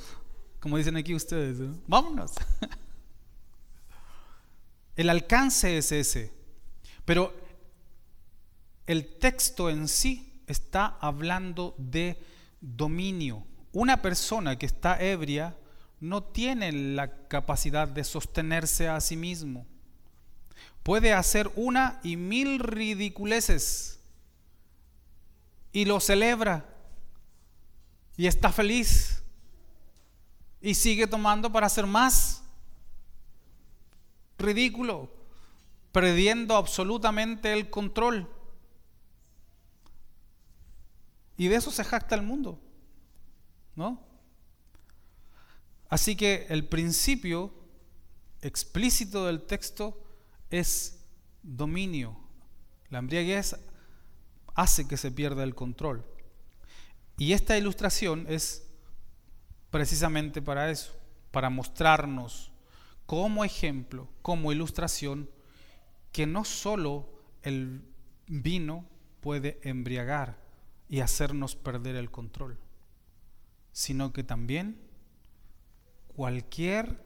como 0.59 0.79
dicen 0.79 0.97
aquí 0.97 1.15
ustedes, 1.15 1.59
vámonos. 1.87 2.33
El 4.97 5.11
alcance 5.11 5.77
es 5.77 5.93
ese, 5.93 6.33
pero 7.05 7.35
el 8.87 9.19
texto 9.19 9.69
en 9.69 9.88
sí 9.88 10.43
está 10.47 10.97
hablando 11.03 11.75
de 11.77 12.32
dominio. 12.62 13.46
Una 13.72 14.01
persona 14.01 14.57
que 14.57 14.64
está 14.64 14.98
ebria 14.98 15.55
no 16.01 16.22
tiene 16.22 16.72
la 16.72 17.29
capacidad 17.29 17.87
de 17.87 18.05
sostenerse 18.05 18.88
a 18.88 18.98
sí 19.03 19.18
mismo 19.18 19.66
puede 20.83 21.12
hacer 21.12 21.51
una 21.55 22.01
y 22.03 22.16
mil 22.16 22.59
ridiculeces 22.59 24.01
y 25.72 25.85
lo 25.85 26.01
celebra 26.01 26.66
y 28.16 28.27
está 28.27 28.53
feliz 28.53 29.22
y 30.61 30.75
sigue 30.75 31.07
tomando 31.07 31.51
para 31.51 31.66
hacer 31.66 31.87
más 31.87 32.42
ridículo, 34.38 35.11
perdiendo 35.92 36.57
absolutamente 36.57 37.53
el 37.53 37.70
control. 37.70 38.29
Y 41.37 41.49
de 41.49 41.57
eso 41.57 41.71
se 41.71 41.85
jacta 41.85 42.14
el 42.14 42.23
mundo, 42.23 42.61
¿no? 43.75 44.05
Así 45.88 46.16
que 46.16 46.47
el 46.49 46.66
principio 46.66 47.53
explícito 48.40 49.27
del 49.27 49.42
texto 49.42 50.03
es 50.51 51.05
dominio. 51.42 52.18
La 52.88 52.99
embriaguez 52.99 53.57
hace 54.55 54.87
que 54.87 54.97
se 54.97 55.11
pierda 55.11 55.45
el 55.45 55.55
control. 55.55 56.05
Y 57.18 57.33
esta 57.33 57.57
ilustración 57.57 58.27
es 58.29 58.66
precisamente 59.71 60.42
para 60.42 60.71
eso, 60.71 60.92
para 61.31 61.51
mostrarnos 61.51 62.53
como 63.07 63.45
ejemplo, 63.45 64.09
como 64.23 64.53
ilustración, 64.53 65.29
que 66.12 66.27
no 66.27 66.45
solo 66.45 67.09
el 67.42 67.83
vino 68.27 68.87
puede 69.21 69.59
embriagar 69.62 70.41
y 70.92 71.00
hacernos 71.00 71.57
perder 71.57 71.96
el 71.96 72.11
control, 72.11 72.59
sino 73.72 74.12
que 74.12 74.22
también 74.22 74.78
cualquier 76.14 77.02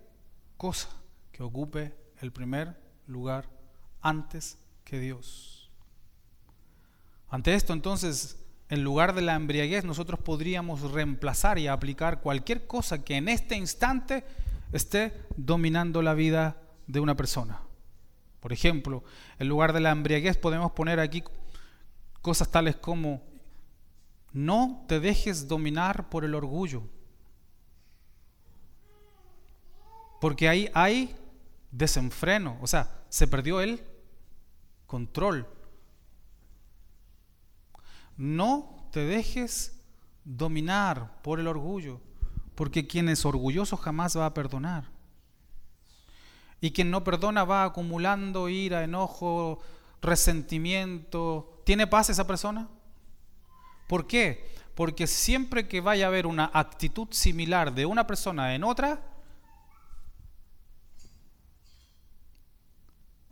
cosa 0.56 0.88
que 1.30 1.44
ocupe 1.44 1.94
el 2.20 2.32
primer 2.32 2.76
lugar 3.06 3.48
antes 4.02 4.58
que 4.82 4.98
Dios. 4.98 5.70
Ante 7.28 7.54
esto 7.54 7.72
entonces, 7.72 8.44
en 8.70 8.82
lugar 8.82 9.14
de 9.14 9.22
la 9.22 9.36
embriaguez, 9.36 9.84
nosotros 9.84 10.18
podríamos 10.18 10.90
reemplazar 10.90 11.56
y 11.60 11.68
aplicar 11.68 12.20
cualquier 12.20 12.66
cosa 12.66 13.04
que 13.04 13.14
en 13.14 13.28
este 13.28 13.54
instante 13.54 14.24
esté 14.72 15.12
dominando 15.36 16.02
la 16.02 16.14
vida 16.14 16.60
de 16.88 16.98
una 16.98 17.14
persona. 17.14 17.60
Por 18.40 18.52
ejemplo, 18.52 19.04
en 19.38 19.46
lugar 19.48 19.72
de 19.72 19.78
la 19.78 19.92
embriaguez 19.92 20.36
podemos 20.36 20.72
poner 20.72 20.98
aquí 20.98 21.22
cosas 22.20 22.50
tales 22.50 22.74
como 22.74 23.35
no 24.32 24.84
te 24.88 25.00
dejes 25.00 25.48
dominar 25.48 26.08
por 26.08 26.24
el 26.24 26.34
orgullo. 26.34 26.82
Porque 30.20 30.48
ahí 30.48 30.70
hay 30.74 31.14
desenfreno, 31.70 32.58
o 32.60 32.66
sea, 32.66 33.04
se 33.08 33.26
perdió 33.26 33.60
el 33.60 33.82
control. 34.86 35.46
No 38.16 38.88
te 38.92 39.00
dejes 39.00 39.78
dominar 40.24 41.20
por 41.22 41.38
el 41.38 41.46
orgullo, 41.46 42.00
porque 42.54 42.86
quien 42.86 43.08
es 43.08 43.24
orgulloso 43.24 43.76
jamás 43.76 44.16
va 44.16 44.26
a 44.26 44.34
perdonar. 44.34 44.84
Y 46.60 46.72
quien 46.72 46.90
no 46.90 47.04
perdona 47.04 47.44
va 47.44 47.64
acumulando 47.64 48.48
ira, 48.48 48.82
enojo, 48.82 49.60
resentimiento. 50.00 51.60
¿Tiene 51.64 51.86
paz 51.86 52.10
esa 52.10 52.26
persona? 52.26 52.68
¿Por 53.86 54.06
qué? 54.06 54.54
Porque 54.74 55.06
siempre 55.06 55.68
que 55.68 55.80
vaya 55.80 56.06
a 56.06 56.08
haber 56.08 56.26
una 56.26 56.50
actitud 56.52 57.08
similar 57.10 57.72
de 57.72 57.86
una 57.86 58.06
persona 58.06 58.54
en 58.54 58.64
otra, 58.64 59.00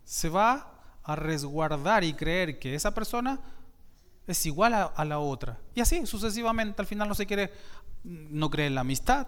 se 0.03 0.29
va 0.29 0.71
a 1.03 1.15
resguardar 1.15 2.03
y 2.03 2.13
creer 2.13 2.57
que 2.57 2.73
esa 2.73 2.93
persona 2.93 3.39
es 4.27 4.45
igual 4.45 4.73
a, 4.73 5.05
la 5.05 5.19
otra. 5.19 5.59
Y 5.75 5.81
así 5.81 6.05
sucesivamente, 6.05 6.81
al 6.81 6.87
final 6.87 7.07
no 7.07 7.15
se 7.15 7.25
quiere, 7.25 7.51
no 8.03 8.49
cree 8.49 8.67
en 8.67 8.75
la 8.75 8.81
amistad, 8.81 9.27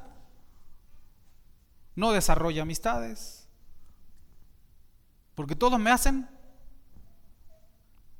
no 1.96 2.12
desarrolla 2.12 2.64
amistades, 2.64 3.48
porque 5.36 5.56
todos 5.56 5.80
me 5.80 5.92
hacen 5.92 6.28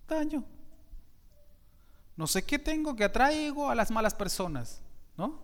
daño. 0.08 0.44
No 2.18 2.26
sé 2.26 2.44
qué 2.44 2.58
tengo 2.58 2.96
que 2.96 3.04
atraigo 3.04 3.70
a 3.70 3.76
las 3.76 3.92
malas 3.92 4.16
personas, 4.16 4.82
¿no? 5.16 5.40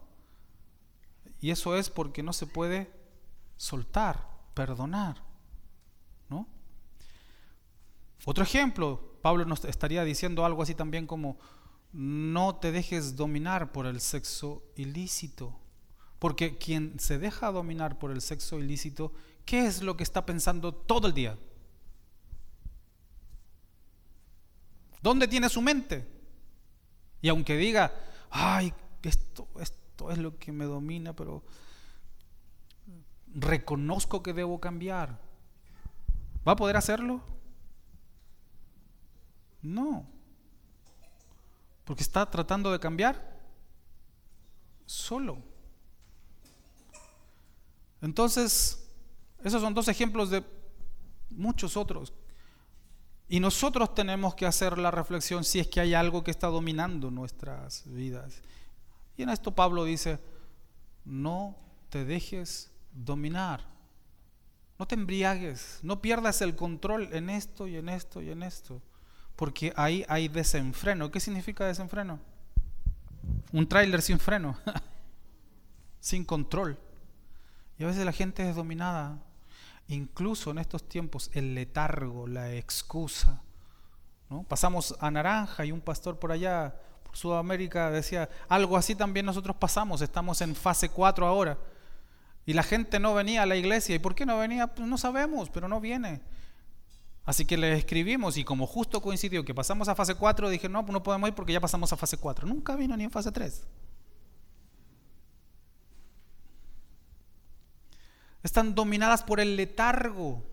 Y 1.40 1.52
eso 1.52 1.78
es 1.78 1.90
porque 1.90 2.24
no 2.24 2.34
se 2.34 2.48
puede 2.48 2.92
soltar, 3.58 4.28
perdonar, 4.56 5.24
¿no? 6.30 6.48
Otro 8.26 8.44
ejemplo, 8.44 9.18
Pablo 9.22 9.46
nos 9.46 9.64
estaría 9.66 10.04
diciendo 10.04 10.46
algo 10.46 10.64
así 10.64 10.74
también 10.74 11.06
como, 11.06 11.38
no 11.92 12.56
te 12.56 12.72
dejes 12.72 13.16
dominar 13.16 13.72
por 13.72 13.86
el 13.86 14.02
sexo 14.02 14.64
ilícito. 14.76 15.60
Porque 16.18 16.58
quien 16.58 17.00
se 17.00 17.20
deja 17.20 17.52
dominar 17.52 18.00
por 18.00 18.10
el 18.10 18.22
sexo 18.22 18.58
ilícito, 18.60 19.14
¿qué 19.46 19.68
es 19.68 19.84
lo 19.84 19.96
que 19.96 20.04
está 20.04 20.26
pensando 20.26 20.74
todo 20.74 21.08
el 21.08 21.14
día? 21.14 21.38
¿Dónde 25.02 25.28
tiene 25.28 25.50
su 25.50 25.62
mente? 25.62 26.13
Y 27.24 27.30
aunque 27.30 27.56
diga, 27.56 27.94
ay, 28.30 28.74
esto, 29.02 29.48
esto 29.58 30.12
es 30.12 30.18
lo 30.18 30.38
que 30.38 30.52
me 30.52 30.66
domina, 30.66 31.16
pero 31.16 31.42
reconozco 33.34 34.22
que 34.22 34.34
debo 34.34 34.60
cambiar. 34.60 35.22
¿Va 36.46 36.52
a 36.52 36.56
poder 36.58 36.76
hacerlo? 36.76 37.22
No. 39.62 40.06
Porque 41.86 42.04
está 42.04 42.30
tratando 42.30 42.74
de 42.74 42.80
cambiar 42.82 43.40
solo. 44.86 45.38
Entonces, 48.02 48.86
esos 49.42 49.62
son 49.62 49.74
dos 49.74 49.88
ejemplos 49.88 50.30
de 50.30 50.44
muchos 51.30 51.78
otros 51.78 52.14
y 53.34 53.40
nosotros 53.40 53.96
tenemos 53.96 54.36
que 54.36 54.46
hacer 54.46 54.78
la 54.78 54.92
reflexión 54.92 55.44
si 55.44 55.60
es 55.60 55.68
que 55.68 55.82
hay 55.82 55.96
algo 55.96 56.24
que 56.24 56.30
está 56.30 56.50
dominando 56.50 57.10
nuestras 57.10 57.82
vidas. 57.88 58.44
Y 59.18 59.24
en 59.24 59.30
esto 59.30 59.56
Pablo 59.56 59.86
dice, 59.86 60.20
no 61.04 61.58
te 61.90 62.06
dejes 62.06 62.70
dominar, 62.92 63.62
no 64.78 64.86
te 64.86 64.94
embriagues, 64.94 65.80
no 65.82 66.00
pierdas 66.00 66.44
el 66.44 66.56
control 66.56 67.10
en 67.12 67.32
esto 67.32 67.68
y 67.68 67.78
en 67.78 67.90
esto 67.90 68.22
y 68.22 68.30
en 68.30 68.44
esto, 68.44 68.84
porque 69.36 69.74
ahí 69.78 70.06
hay 70.10 70.28
desenfreno. 70.28 71.10
¿Qué 71.10 71.20
significa 71.20 71.66
desenfreno? 71.66 72.20
Un 73.52 73.68
tráiler 73.68 74.04
sin 74.04 74.20
freno, 74.20 74.60
sin 76.00 76.24
control. 76.24 76.78
Y 77.80 77.84
a 77.84 77.88
veces 77.88 78.06
la 78.06 78.12
gente 78.12 78.48
es 78.48 78.56
dominada 78.56 79.24
incluso 79.88 80.52
en 80.52 80.60
estos 80.60 80.88
tiempos, 80.88 81.30
el 81.34 81.56
letargo, 81.56 82.28
la 82.28 82.54
excusa. 82.54 83.42
Pasamos 84.48 84.96
a 85.00 85.12
naranja 85.12 85.66
y 85.66 85.72
un 85.72 85.82
pastor 85.82 86.18
por 86.18 86.32
allá, 86.32 86.76
por 87.04 87.16
Sudamérica, 87.16 87.92
decía, 87.92 88.30
algo 88.50 88.78
así 88.78 88.96
también 88.96 89.26
nosotros 89.26 89.56
pasamos, 89.58 90.02
estamos 90.02 90.42
en 90.42 90.56
fase 90.56 90.90
4 90.90 91.28
ahora. 91.28 91.58
Y 92.46 92.54
la 92.54 92.64
gente 92.64 93.00
no 93.00 93.14
venía 93.14 93.44
a 93.44 93.46
la 93.46 93.56
iglesia. 93.56 93.96
¿Y 93.96 94.00
por 94.00 94.16
qué 94.16 94.26
no 94.26 94.38
venía? 94.38 94.68
Pues 94.68 94.88
no 94.88 94.98
sabemos, 94.98 95.50
pero 95.50 95.68
no 95.68 95.80
viene. 95.80 96.22
Así 97.26 97.46
que 97.46 97.56
le 97.56 97.74
escribimos 97.74 98.36
y 98.38 98.44
como 98.44 98.68
justo 98.68 99.02
coincidió 99.02 99.46
que 99.46 99.54
pasamos 99.54 99.88
a 99.88 99.96
fase 99.96 100.16
4, 100.16 100.50
dije, 100.50 100.68
no, 100.68 100.84
pues 100.86 100.92
no 100.92 101.04
podemos 101.04 101.30
ir 101.30 101.36
porque 101.36 101.54
ya 101.54 101.62
pasamos 101.62 101.94
a 101.94 101.98
fase 101.98 102.18
4. 102.18 102.46
Nunca 102.48 102.76
vino 102.76 102.98
ni 102.98 103.06
en 103.06 103.12
fase 103.12 103.32
3. 103.32 103.64
Están 108.44 108.76
dominadas 108.76 109.24
por 109.24 109.40
el 109.40 109.56
letargo, 109.56 110.44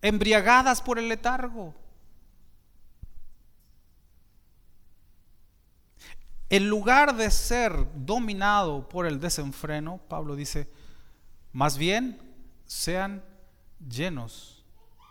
embriagadas 0.00 0.80
por 0.80 0.98
el 0.98 1.08
letargo. 1.08 1.74
En 6.48 6.68
lugar 6.68 7.16
de 7.16 7.30
ser 7.30 7.72
dominado 7.94 8.88
por 8.88 9.06
el 9.06 9.18
desenfreno, 9.18 9.98
Pablo 10.08 10.36
dice, 10.36 10.68
más 11.52 11.76
bien 11.78 12.20
sean 12.66 13.24
llenos 13.88 14.64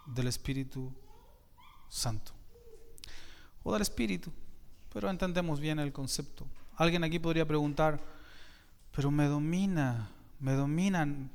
del 0.06 0.28
Espíritu 0.28 0.94
Santo. 1.90 2.32
O 3.64 3.74
del 3.74 3.82
Espíritu, 3.82 4.32
pero 4.94 5.10
entendemos 5.10 5.60
bien 5.60 5.80
el 5.80 5.92
concepto. 5.92 6.48
Alguien 6.78 7.04
aquí 7.04 7.20
podría 7.20 7.48
preguntar, 7.48 8.00
pero 8.96 9.12
me 9.12 9.26
domina, 9.26 10.10
me 10.40 10.54
dominan 10.54 11.30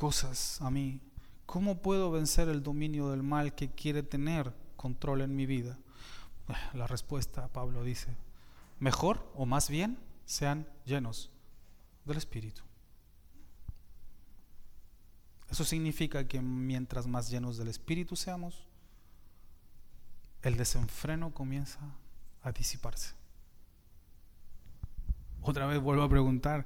cosas 0.00 0.58
a 0.62 0.70
mí. 0.70 0.98
¿Cómo 1.44 1.82
puedo 1.82 2.10
vencer 2.10 2.48
el 2.48 2.62
dominio 2.62 3.10
del 3.10 3.22
mal 3.22 3.54
que 3.54 3.68
quiere 3.68 4.02
tener 4.02 4.50
control 4.74 5.20
en 5.20 5.36
mi 5.36 5.44
vida? 5.44 5.78
La 6.72 6.86
respuesta, 6.86 7.48
Pablo 7.48 7.84
dice, 7.84 8.16
mejor 8.78 9.30
o 9.34 9.44
más 9.44 9.68
bien 9.68 9.98
sean 10.24 10.66
llenos 10.86 11.30
del 12.06 12.16
Espíritu. 12.16 12.62
Eso 15.50 15.64
significa 15.64 16.26
que 16.26 16.40
mientras 16.40 17.06
más 17.06 17.28
llenos 17.28 17.58
del 17.58 17.68
Espíritu 17.68 18.16
seamos, 18.16 18.64
el 20.40 20.56
desenfreno 20.56 21.34
comienza 21.34 21.78
a 22.42 22.52
disiparse. 22.52 23.12
Otra 25.42 25.66
vez 25.66 25.78
vuelvo 25.78 26.04
a 26.04 26.08
preguntar, 26.08 26.64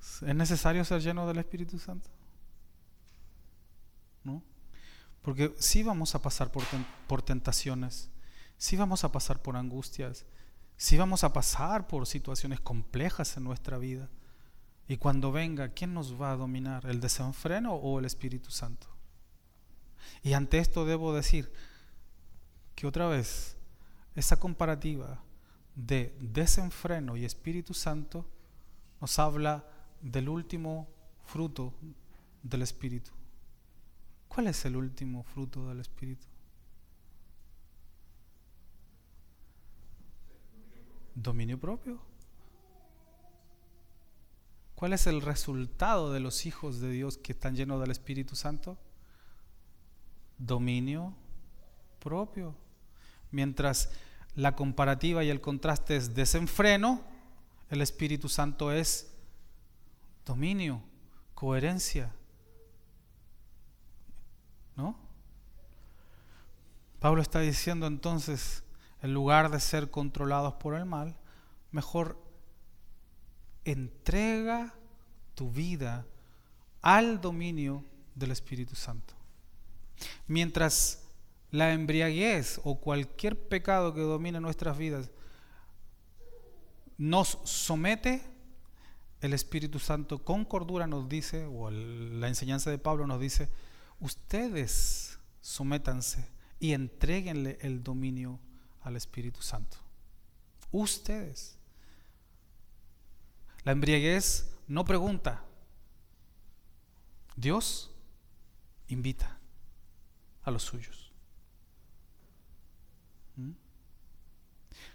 ¿es 0.00 0.34
necesario 0.34 0.84
ser 0.84 1.00
lleno 1.02 1.28
del 1.28 1.38
Espíritu 1.38 1.78
Santo? 1.78 2.10
¿No? 4.24 4.42
Porque 5.22 5.54
sí 5.58 5.82
vamos 5.82 6.14
a 6.14 6.22
pasar 6.22 6.50
por, 6.50 6.64
por 7.06 7.22
tentaciones, 7.22 8.10
sí 8.58 8.76
vamos 8.76 9.04
a 9.04 9.12
pasar 9.12 9.40
por 9.40 9.56
angustias, 9.56 10.26
sí 10.76 10.96
vamos 10.96 11.24
a 11.24 11.32
pasar 11.32 11.86
por 11.86 12.06
situaciones 12.06 12.60
complejas 12.60 13.36
en 13.36 13.44
nuestra 13.44 13.78
vida. 13.78 14.10
Y 14.88 14.96
cuando 14.96 15.30
venga, 15.30 15.68
¿quién 15.68 15.94
nos 15.94 16.20
va 16.20 16.32
a 16.32 16.36
dominar? 16.36 16.86
¿El 16.86 17.00
desenfreno 17.00 17.74
o 17.74 17.98
el 17.98 18.04
Espíritu 18.04 18.50
Santo? 18.50 18.88
Y 20.22 20.32
ante 20.32 20.58
esto 20.58 20.84
debo 20.84 21.14
decir 21.14 21.52
que 22.74 22.86
otra 22.86 23.06
vez, 23.06 23.56
esa 24.14 24.38
comparativa 24.38 25.22
de 25.74 26.16
desenfreno 26.20 27.16
y 27.16 27.24
Espíritu 27.24 27.74
Santo 27.74 28.26
nos 29.00 29.18
habla 29.18 29.64
del 30.00 30.28
último 30.28 30.88
fruto 31.24 31.72
del 32.42 32.62
Espíritu. 32.62 33.12
¿Cuál 34.34 34.46
es 34.46 34.64
el 34.64 34.76
último 34.76 35.24
fruto 35.24 35.68
del 35.68 35.80
Espíritu? 35.80 36.26
Dominio 41.14 41.60
propio. 41.60 42.00
¿Cuál 44.74 44.94
es 44.94 45.06
el 45.06 45.20
resultado 45.20 46.14
de 46.14 46.20
los 46.20 46.46
hijos 46.46 46.80
de 46.80 46.92
Dios 46.92 47.18
que 47.18 47.32
están 47.32 47.54
llenos 47.54 47.78
del 47.78 47.90
Espíritu 47.90 48.34
Santo? 48.34 48.78
Dominio 50.38 51.12
propio. 51.98 52.54
Mientras 53.32 53.90
la 54.34 54.56
comparativa 54.56 55.22
y 55.22 55.28
el 55.28 55.42
contraste 55.42 55.94
es 55.94 56.14
desenfreno, 56.14 57.02
el 57.68 57.82
Espíritu 57.82 58.30
Santo 58.30 58.72
es 58.72 59.12
dominio, 60.24 60.82
coherencia, 61.34 62.14
¿No? 64.76 64.96
Pablo 67.00 67.20
está 67.20 67.40
diciendo 67.40 67.86
entonces, 67.86 68.62
en 69.02 69.12
lugar 69.12 69.50
de 69.50 69.60
ser 69.60 69.90
controlados 69.90 70.54
por 70.54 70.74
el 70.74 70.84
mal, 70.84 71.16
mejor 71.72 72.16
entrega 73.64 74.74
tu 75.34 75.50
vida 75.50 76.06
al 76.80 77.20
dominio 77.20 77.84
del 78.14 78.30
Espíritu 78.30 78.74
Santo. 78.76 79.14
Mientras 80.26 81.08
la 81.50 81.72
embriaguez 81.72 82.60
o 82.64 82.80
cualquier 82.80 83.48
pecado 83.48 83.94
que 83.94 84.00
domine 84.00 84.40
nuestras 84.40 84.78
vidas 84.78 85.10
nos 86.98 87.38
somete, 87.44 88.22
el 89.20 89.32
Espíritu 89.32 89.78
Santo 89.78 90.24
con 90.24 90.44
cordura 90.44 90.86
nos 90.86 91.08
dice, 91.08 91.46
o 91.46 91.70
la 91.70 92.28
enseñanza 92.28 92.70
de 92.70 92.78
Pablo 92.78 93.06
nos 93.06 93.20
dice, 93.20 93.48
ustedes 94.02 95.18
sométanse 95.40 96.28
y 96.58 96.72
entreguenle 96.72 97.56
el 97.62 97.82
dominio 97.82 98.38
al 98.82 98.96
Espíritu 98.96 99.40
Santo. 99.40 99.78
Ustedes. 100.72 101.56
La 103.64 103.72
embriaguez 103.72 104.52
no 104.66 104.84
pregunta. 104.84 105.44
Dios 107.36 107.90
invita 108.88 109.38
a 110.42 110.50
los 110.50 110.64
suyos. 110.64 111.12
¿Mm? 113.36 113.52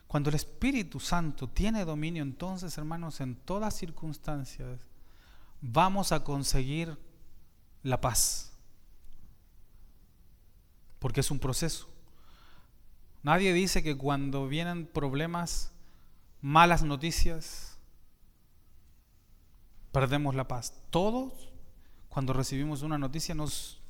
Cuando 0.05 0.29
el 0.29 0.35
Espíritu 0.35 0.99
Santo 0.99 1.47
tiene 1.47 1.85
dominio, 1.85 2.23
entonces, 2.23 2.77
hermanos, 2.77 3.21
en 3.21 3.35
todas 3.35 3.73
circunstancias, 3.73 4.81
vamos 5.61 6.11
a 6.11 6.23
conseguir 6.23 6.97
la 7.83 8.01
paz. 8.01 8.56
Porque 10.99 11.21
es 11.21 11.31
un 11.31 11.39
proceso. 11.39 11.89
Nadie 13.23 13.53
dice 13.53 13.83
que 13.83 13.97
cuando 13.97 14.47
vienen 14.47 14.85
problemas, 14.87 15.71
malas 16.41 16.83
noticias, 16.83 17.77
perdemos 19.91 20.35
la 20.35 20.47
paz. 20.47 20.73
Todos, 20.89 21.49
cuando 22.09 22.33
recibimos 22.33 22.83
una 22.83 22.97
noticia, 22.97 23.35
nos 23.35 23.81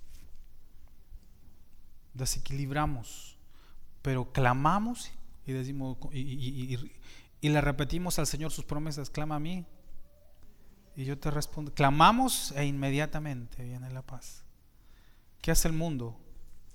desequilibramos, 2.14 3.38
pero 4.02 4.32
clamamos 4.32 5.12
y 5.46 5.52
decimos 5.54 5.98
y, 6.12 6.78
le 7.42 7.62
repetimos 7.62 8.20
al 8.20 8.28
Señor 8.28 8.52
sus 8.52 8.66
promesas, 8.66 9.10
clama 9.10 9.36
a 9.36 9.40
mí 9.40 9.66
y 10.96 11.06
yo 11.06 11.18
te 11.18 11.30
respondo. 11.30 11.74
Clamamos 11.74 12.52
e 12.54 12.66
inmediatamente 12.66 13.64
viene 13.64 13.90
la 13.92 14.02
paz. 14.02 14.44
¿Qué 15.42 15.52
hace 15.52 15.68
el 15.68 15.74
mundo? 15.74 16.20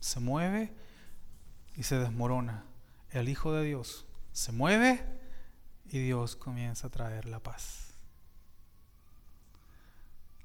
Se 0.03 0.19
mueve 0.19 0.75
y 1.77 1.85
se 1.85 1.97
desmorona. 1.97 2.65
El 3.11 3.29
Hijo 3.29 3.53
de 3.53 3.65
Dios 3.65 4.05
se 4.33 4.51
mueve 4.51 5.07
y 5.87 6.01
Dios 6.01 6.35
comienza 6.35 6.89
a 6.89 6.91
traer 6.91 7.27
la 7.27 7.39
paz. 7.39 7.95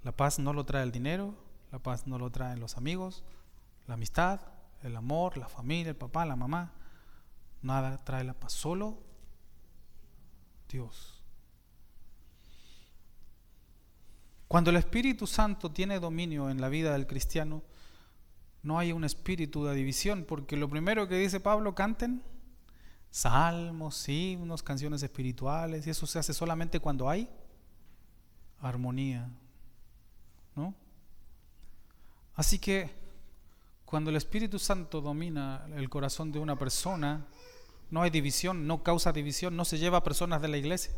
La 0.03 0.11
paz 0.11 0.37
no 0.37 0.53
lo 0.53 0.63
trae 0.63 0.83
el 0.83 0.91
dinero, 0.91 1.33
la 1.71 1.79
paz 1.79 2.05
no 2.05 2.19
lo 2.19 2.29
traen 2.29 2.59
los 2.59 2.77
amigos, 2.77 3.23
la 3.87 3.95
amistad, 3.95 4.41
el 4.83 4.95
amor, 4.95 5.37
la 5.37 5.49
familia, 5.49 5.89
el 5.89 5.97
papá, 5.97 6.23
la 6.27 6.35
mamá. 6.35 6.73
Nada 7.63 7.97
trae 8.03 8.23
la 8.23 8.35
paz, 8.35 8.53
solo 8.53 8.99
Dios. 10.69 11.19
Cuando 14.47 14.69
el 14.69 14.75
Espíritu 14.75 15.25
Santo 15.25 15.71
tiene 15.71 15.99
dominio 15.99 16.51
en 16.51 16.61
la 16.61 16.69
vida 16.69 16.93
del 16.93 17.07
cristiano, 17.07 17.63
no 18.63 18.79
hay 18.79 18.91
un 18.91 19.03
espíritu 19.03 19.65
de 19.65 19.75
división, 19.75 20.25
porque 20.27 20.57
lo 20.57 20.69
primero 20.69 21.07
que 21.07 21.15
dice 21.15 21.39
Pablo, 21.39 21.75
canten 21.75 22.23
salmos, 23.09 24.07
himnos, 24.09 24.63
canciones 24.63 25.01
espirituales, 25.03 25.87
y 25.87 25.89
eso 25.89 26.05
se 26.05 26.19
hace 26.19 26.33
solamente 26.33 26.79
cuando 26.79 27.09
hay 27.09 27.29
armonía, 28.59 29.29
¿no? 30.55 30.73
Así 32.35 32.59
que 32.59 32.91
cuando 33.85 34.09
el 34.09 34.17
Espíritu 34.17 34.59
Santo 34.59 35.01
domina 35.01 35.65
el 35.75 35.89
corazón 35.89 36.31
de 36.31 36.39
una 36.39 36.57
persona, 36.57 37.25
no 37.89 38.01
hay 38.01 38.09
división, 38.09 38.67
no 38.67 38.83
causa 38.83 39.13
división, 39.13 39.55
no 39.55 39.65
se 39.65 39.77
lleva 39.77 39.99
a 39.99 40.03
personas 40.03 40.41
de 40.41 40.49
la 40.49 40.57
iglesia. 40.57 40.93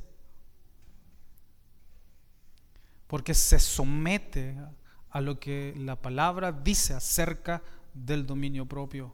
Porque 3.08 3.34
se 3.34 3.60
somete 3.60 4.58
a 5.12 5.22
lo 5.22 5.40
que 5.40 5.74
la 5.78 5.96
palabra 5.96 6.52
dice 6.52 6.94
acerca 6.94 7.62
del 7.94 8.26
dominio 8.26 8.66
propio. 8.66 9.14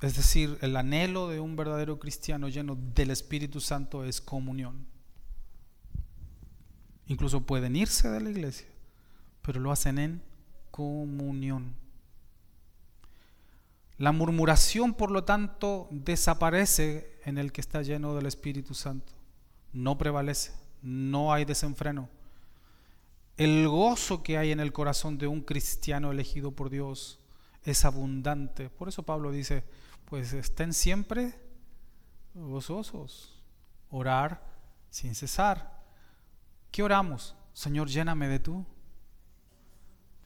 Es 0.00 0.16
decir, 0.16 0.56
el 0.62 0.76
anhelo 0.76 1.28
de 1.28 1.40
un 1.40 1.56
verdadero 1.56 1.98
cristiano 1.98 2.48
lleno 2.48 2.76
del 2.94 3.10
Espíritu 3.10 3.60
Santo 3.60 4.04
es 4.04 4.20
comunión. 4.20 4.86
Incluso 7.06 7.42
pueden 7.42 7.76
irse 7.76 8.08
de 8.08 8.20
la 8.20 8.30
iglesia, 8.30 8.68
pero 9.42 9.60
lo 9.60 9.72
hacen 9.72 9.98
en 9.98 10.22
comunión. 10.70 11.74
La 13.98 14.12
murmuración, 14.12 14.94
por 14.94 15.10
lo 15.10 15.24
tanto, 15.24 15.88
desaparece 15.90 17.18
en 17.26 17.36
el 17.36 17.52
que 17.52 17.60
está 17.60 17.82
lleno 17.82 18.14
del 18.14 18.24
Espíritu 18.24 18.72
Santo. 18.72 19.12
No 19.74 19.98
prevalece, 19.98 20.52
no 20.82 21.32
hay 21.32 21.44
desenfreno. 21.44 22.08
El 23.36 23.68
gozo 23.68 24.22
que 24.22 24.36
hay 24.36 24.52
en 24.52 24.60
el 24.60 24.72
corazón 24.72 25.18
de 25.18 25.26
un 25.26 25.40
cristiano 25.40 26.10
elegido 26.10 26.52
por 26.52 26.68
Dios 26.68 27.18
es 27.64 27.84
abundante. 27.84 28.68
Por 28.68 28.88
eso 28.88 29.02
Pablo 29.02 29.32
dice, 29.32 29.64
pues 30.04 30.32
estén 30.32 30.74
siempre 30.74 31.34
gozosos, 32.34 33.42
orar 33.90 34.42
sin 34.90 35.14
cesar. 35.14 35.80
¿Qué 36.70 36.82
oramos? 36.82 37.34
Señor, 37.52 37.88
lléname 37.88 38.28
de 38.28 38.38
tú, 38.38 38.64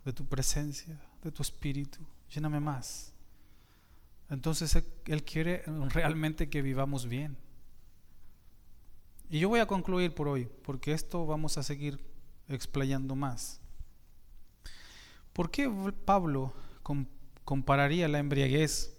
de 0.04 0.12
tu 0.12 0.26
presencia, 0.26 1.00
de 1.22 1.30
tu 1.30 1.42
espíritu, 1.42 2.00
lléname 2.30 2.60
más. 2.60 3.12
Entonces 4.28 4.76
Él 5.06 5.24
quiere 5.24 5.62
realmente 5.88 6.48
que 6.48 6.62
vivamos 6.62 7.06
bien. 7.06 7.36
Y 9.34 9.40
yo 9.40 9.48
voy 9.48 9.58
a 9.58 9.66
concluir 9.66 10.14
por 10.14 10.28
hoy, 10.28 10.48
porque 10.62 10.92
esto 10.92 11.26
vamos 11.26 11.58
a 11.58 11.64
seguir 11.64 11.98
explayando 12.46 13.16
más. 13.16 13.60
¿Por 15.32 15.50
qué 15.50 15.68
Pablo 16.04 16.52
compararía 17.44 18.06
la 18.06 18.20
embriaguez 18.20 18.96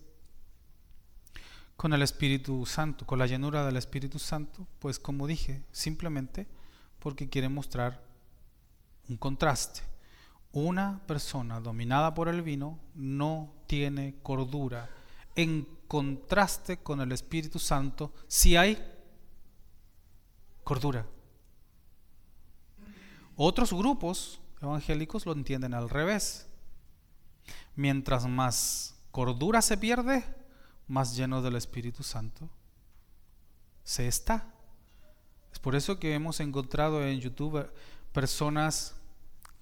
con 1.78 1.94
el 1.94 2.02
Espíritu 2.02 2.66
Santo, 2.66 3.06
con 3.06 3.18
la 3.18 3.28
llenura 3.28 3.66
del 3.66 3.78
Espíritu 3.78 4.20
Santo? 4.20 4.68
Pues 4.80 5.00
como 5.00 5.26
dije, 5.26 5.64
simplemente 5.72 6.48
porque 7.00 7.30
quiere 7.30 7.48
mostrar 7.48 8.04
un 9.08 9.16
contraste. 9.16 9.84
Una 10.52 11.00
persona 11.08 11.62
dominada 11.62 12.14
por 12.14 12.28
el 12.28 12.42
vino 12.42 12.78
no 12.94 13.54
tiene 13.68 14.16
cordura 14.22 14.90
en 15.38 15.66
contraste 15.88 16.76
con 16.76 17.00
el 17.00 17.14
Espíritu 17.14 17.58
Santo 17.58 18.14
si 18.28 18.58
hay 18.58 18.95
cordura. 20.66 21.08
Otros 23.38 23.72
grupos 23.72 24.42
evangélicos 24.62 25.26
lo 25.26 25.32
entienden 25.32 25.74
al 25.74 25.90
revés. 25.90 26.48
Mientras 27.78 28.28
más 28.28 29.00
cordura 29.12 29.62
se 29.62 29.78
pierde, 29.78 30.26
más 30.88 31.16
lleno 31.16 31.42
del 31.42 31.56
Espíritu 31.56 32.04
Santo 32.04 32.50
se 33.86 34.10
está. 34.10 34.54
Es 35.54 35.60
por 35.60 35.76
eso 35.76 35.98
que 35.98 36.14
hemos 36.14 36.42
encontrado 36.42 37.06
en 37.06 37.22
YouTube 37.22 37.72
personas 38.12 38.98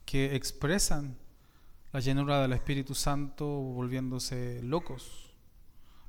que 0.05 0.35
expresan 0.35 1.15
la 1.91 1.99
llenura 1.99 2.41
del 2.41 2.53
Espíritu 2.53 2.95
Santo 2.95 3.45
volviéndose 3.45 4.63
locos 4.63 5.23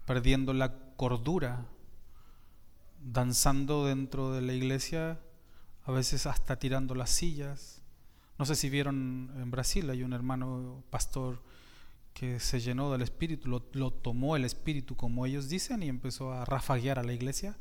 perdiendo 0.05 0.53
la 0.53 0.73
cordura, 0.97 1.67
danzando 3.05 3.87
dentro 3.87 4.33
de 4.33 4.41
la 4.41 4.55
iglesia, 4.55 5.21
a 5.85 5.93
veces 5.93 6.27
hasta 6.27 6.59
tirando 6.59 6.95
las 6.95 7.11
sillas. 7.11 7.83
No 8.39 8.47
sé 8.47 8.57
si 8.57 8.71
vieron 8.71 9.31
en 9.37 9.51
Brasil, 9.51 9.89
hay 9.91 10.03
un 10.03 10.13
hermano 10.13 10.83
pastor 10.91 11.43
que 12.15 12.41
se 12.41 12.61
llenó 12.61 12.91
del 12.91 13.03
espíritu, 13.03 13.61
lo, 13.73 13.91
tomó 13.91 14.37
el 14.37 14.45
espíritu 14.45 14.97
como 14.97 15.27
ellos 15.27 15.49
dicen 15.49 15.83
y 15.83 15.89
empezó 15.89 16.33
a 16.33 16.45
rafaguear 16.45 16.99
a 16.99 17.05
la 17.05 17.13
iglesia 17.13 17.57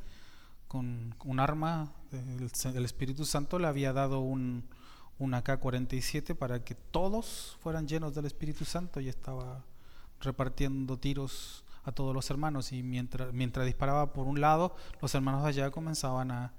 con 0.67 1.15
un 1.23 1.39
arma. 1.39 1.91
El, 2.11 2.85
Espíritu 2.85 3.25
Santo 3.25 3.59
le 3.59 3.67
había 3.67 3.93
dado 3.93 4.19
un, 4.19 4.63
un 5.17 5.33
AK-47 5.33 6.35
para 6.35 6.63
que 6.63 6.75
todos 6.75 7.57
fueran 7.61 7.87
llenos 7.87 8.15
del 8.15 8.25
Espíritu 8.25 8.63
Santo 8.63 8.99
y 8.99 9.09
estaba 9.09 9.65
repartiendo 10.21 10.97
tiros 10.97 11.63
a 11.85 11.91
todos 11.91 12.13
los 12.13 12.29
hermanos 12.29 12.71
y 12.71 12.83
mientras, 12.83 13.33
mientras 13.33 13.65
disparaba 13.65 14.13
por 14.13 14.27
un 14.27 14.39
lado, 14.39 14.75
los 15.01 15.13
hermanos 15.15 15.45
allá 15.45 15.71
comenzaban 15.71 16.31
a 16.31 16.53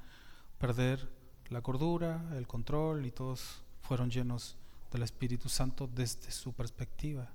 perder 0.59 1.11
la 1.49 1.63
cordura, 1.63 2.23
el 2.37 2.47
control 2.47 3.07
y 3.07 3.11
todos 3.11 3.63
fueron 3.83 4.11
llenos 4.11 4.57
del 4.93 5.03
Espíritu 5.03 5.49
Santo 5.49 5.89
desde 5.93 6.31
su 6.31 6.53
perspectiva. 6.53 7.29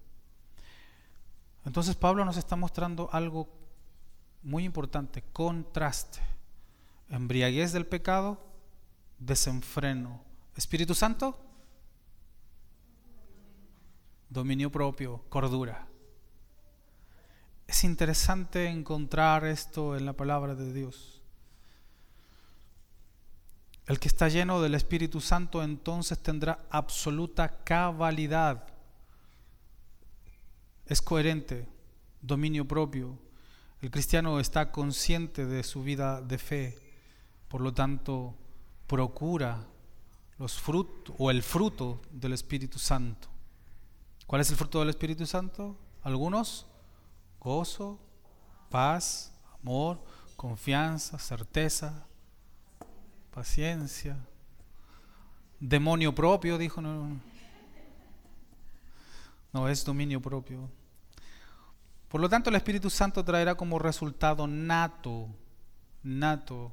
Entonces 1.65 1.95
Pablo 1.95 2.23
nos 2.25 2.37
está 2.37 2.55
mostrando 2.55 3.09
algo 3.11 3.49
muy 4.43 4.63
importante, 4.63 5.23
contraste. 5.33 6.19
Embriaguez 7.09 7.73
del 7.73 7.85
pecado, 7.85 8.39
desenfreno. 9.17 10.21
Espíritu 10.55 10.95
Santo, 10.95 11.37
dominio 14.29 14.71
propio, 14.71 15.23
cordura. 15.29 15.88
Es 17.69 17.83
interesante 17.83 18.65
encontrar 18.65 19.45
esto 19.45 19.95
en 19.95 20.03
la 20.03 20.13
palabra 20.13 20.55
de 20.55 20.73
Dios. 20.73 21.21
El 23.85 23.99
que 23.99 24.07
está 24.07 24.27
lleno 24.27 24.59
del 24.59 24.73
Espíritu 24.73 25.21
Santo 25.21 25.61
entonces 25.61 26.17
tendrá 26.17 26.65
absoluta 26.71 27.63
cabalidad. 27.63 28.69
Es 30.87 30.99
coherente, 30.99 31.67
dominio 32.23 32.67
propio. 32.67 33.19
El 33.83 33.91
cristiano 33.91 34.39
está 34.39 34.71
consciente 34.71 35.45
de 35.45 35.61
su 35.61 35.83
vida 35.83 36.23
de 36.23 36.39
fe, 36.39 36.75
por 37.49 37.61
lo 37.61 37.71
tanto 37.71 38.35
procura 38.87 39.67
los 40.39 40.59
frutos 40.59 41.15
o 41.19 41.29
el 41.29 41.43
fruto 41.43 42.01
del 42.09 42.33
Espíritu 42.33 42.79
Santo. 42.79 43.27
¿Cuál 44.25 44.41
es 44.41 44.49
el 44.49 44.57
fruto 44.57 44.79
del 44.79 44.89
Espíritu 44.89 45.27
Santo? 45.27 45.77
Algunos, 46.01 46.65
gozo, 47.39 47.99
paz, 48.69 49.33
amor, 49.61 50.03
confianza, 50.35 51.17
certeza, 51.19 52.05
paciencia, 53.31 54.17
demonio 55.59 56.13
propio, 56.13 56.57
dijo, 56.57 56.81
no, 56.81 57.19
no 59.53 59.67
es 59.67 59.83
dominio 59.83 60.21
propio. 60.21 60.69
Por 62.07 62.21
lo 62.21 62.29
tanto, 62.29 62.49
el 62.49 62.55
Espíritu 62.55 62.89
Santo 62.89 63.23
traerá 63.23 63.55
como 63.55 63.79
resultado 63.79 64.47
nato, 64.47 65.27
nato, 66.01 66.71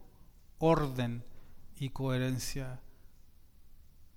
orden 0.59 1.23
y 1.79 1.91
coherencia 1.91 2.81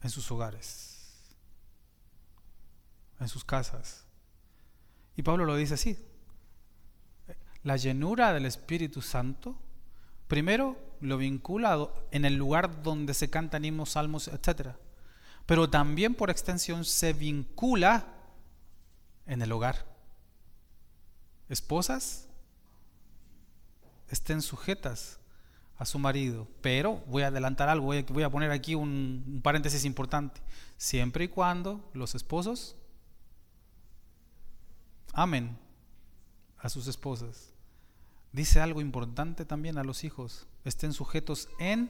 en 0.02 0.10
sus 0.10 0.32
hogares, 0.32 1.36
en 3.20 3.28
sus 3.28 3.44
casas. 3.44 4.06
Y 5.18 5.24
Pablo 5.24 5.44
lo 5.46 5.58
dice 5.58 5.74
así. 5.74 6.09
La 7.64 7.76
llenura 7.76 8.34
del 8.34 8.46
Espíritu 8.46 9.02
Santo, 9.02 9.58
primero 10.28 10.78
lo 11.02 11.18
vincula 11.18 11.90
en 12.12 12.26
el 12.26 12.36
lugar 12.36 12.84
donde 12.84 13.14
se 13.14 13.30
cantan 13.30 13.66
himnos, 13.66 13.92
salmos, 13.92 14.28
etc. 14.28 14.76
Pero 15.46 15.70
también 15.70 16.16
por 16.16 16.30
extensión 16.30 16.86
se 16.86 17.14
vincula 17.14 18.08
en 19.26 19.42
el 19.42 19.52
hogar. 19.52 19.86
Esposas, 21.50 22.28
estén 24.10 24.42
sujetas 24.42 25.20
a 25.78 25.86
su 25.86 26.00
marido. 26.00 26.48
Pero 26.62 26.98
voy 27.08 27.24
a 27.24 27.28
adelantar 27.28 27.70
algo, 27.70 27.88
voy 27.88 28.24
a, 28.24 28.30
poner 28.30 28.52
aquí 28.52 28.76
un, 28.76 29.24
un 29.28 29.42
paréntesis 29.42 29.86
importante. 29.86 30.42
Siempre 30.78 31.26
y 31.26 31.28
cuando 31.28 31.90
los 31.94 32.16
esposos 32.16 32.76
amen 35.14 35.58
a 36.60 36.70
sus 36.70 36.88
esposas. 36.88 37.54
Dice 38.32 38.62
algo 38.62 38.82
importante 38.82 39.46
también 39.46 39.78
a 39.78 39.84
los 39.84 40.04
hijos. 40.04 40.48
Estén 40.64 40.94
sujetos 40.94 41.50
en, 41.58 41.90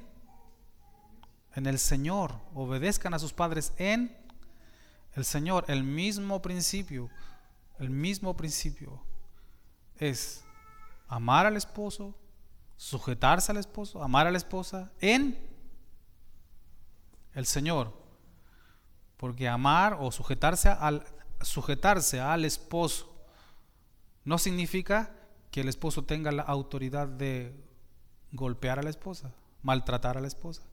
en 1.56 1.66
el 1.66 1.80
Señor. 1.80 2.36
Obedezcan 2.54 3.14
a 3.14 3.20
sus 3.20 3.34
padres 3.34 3.74
en 3.78 4.16
el 5.16 5.26
Señor. 5.26 5.66
El 5.68 5.84
mismo 5.84 6.42
principio, 6.42 7.10
el 7.78 7.90
mismo 7.90 8.38
principio 8.38 9.04
es 9.98 10.46
amar 11.08 11.46
al 11.46 11.58
esposo, 11.58 12.16
sujetarse 12.78 13.52
al 13.52 13.58
esposo, 13.58 14.02
amar 14.02 14.28
a 14.28 14.32
la 14.32 14.38
esposa 14.38 14.92
en 15.02 15.38
el 17.34 17.46
Señor. 17.46 17.94
Porque 19.18 19.50
amar 19.50 19.98
o 20.00 20.10
sujetarse 20.12 20.70
al, 20.70 21.06
sujetarse 21.42 22.22
al 22.22 22.46
esposo 22.46 23.09
no 24.26 24.38
significa 24.38 25.16
que 25.52 25.62
el 25.62 25.70
esposo 25.70 26.04
tenga 26.04 26.32
la 26.32 26.44
autoridad 26.44 27.08
de 27.08 27.54
golpear 28.32 28.80
a 28.80 28.84
la 28.84 28.90
esposa, 28.90 29.34
maltratar 29.64 30.18
a 30.18 30.22
la 30.22 30.28
esposa. 30.28 30.64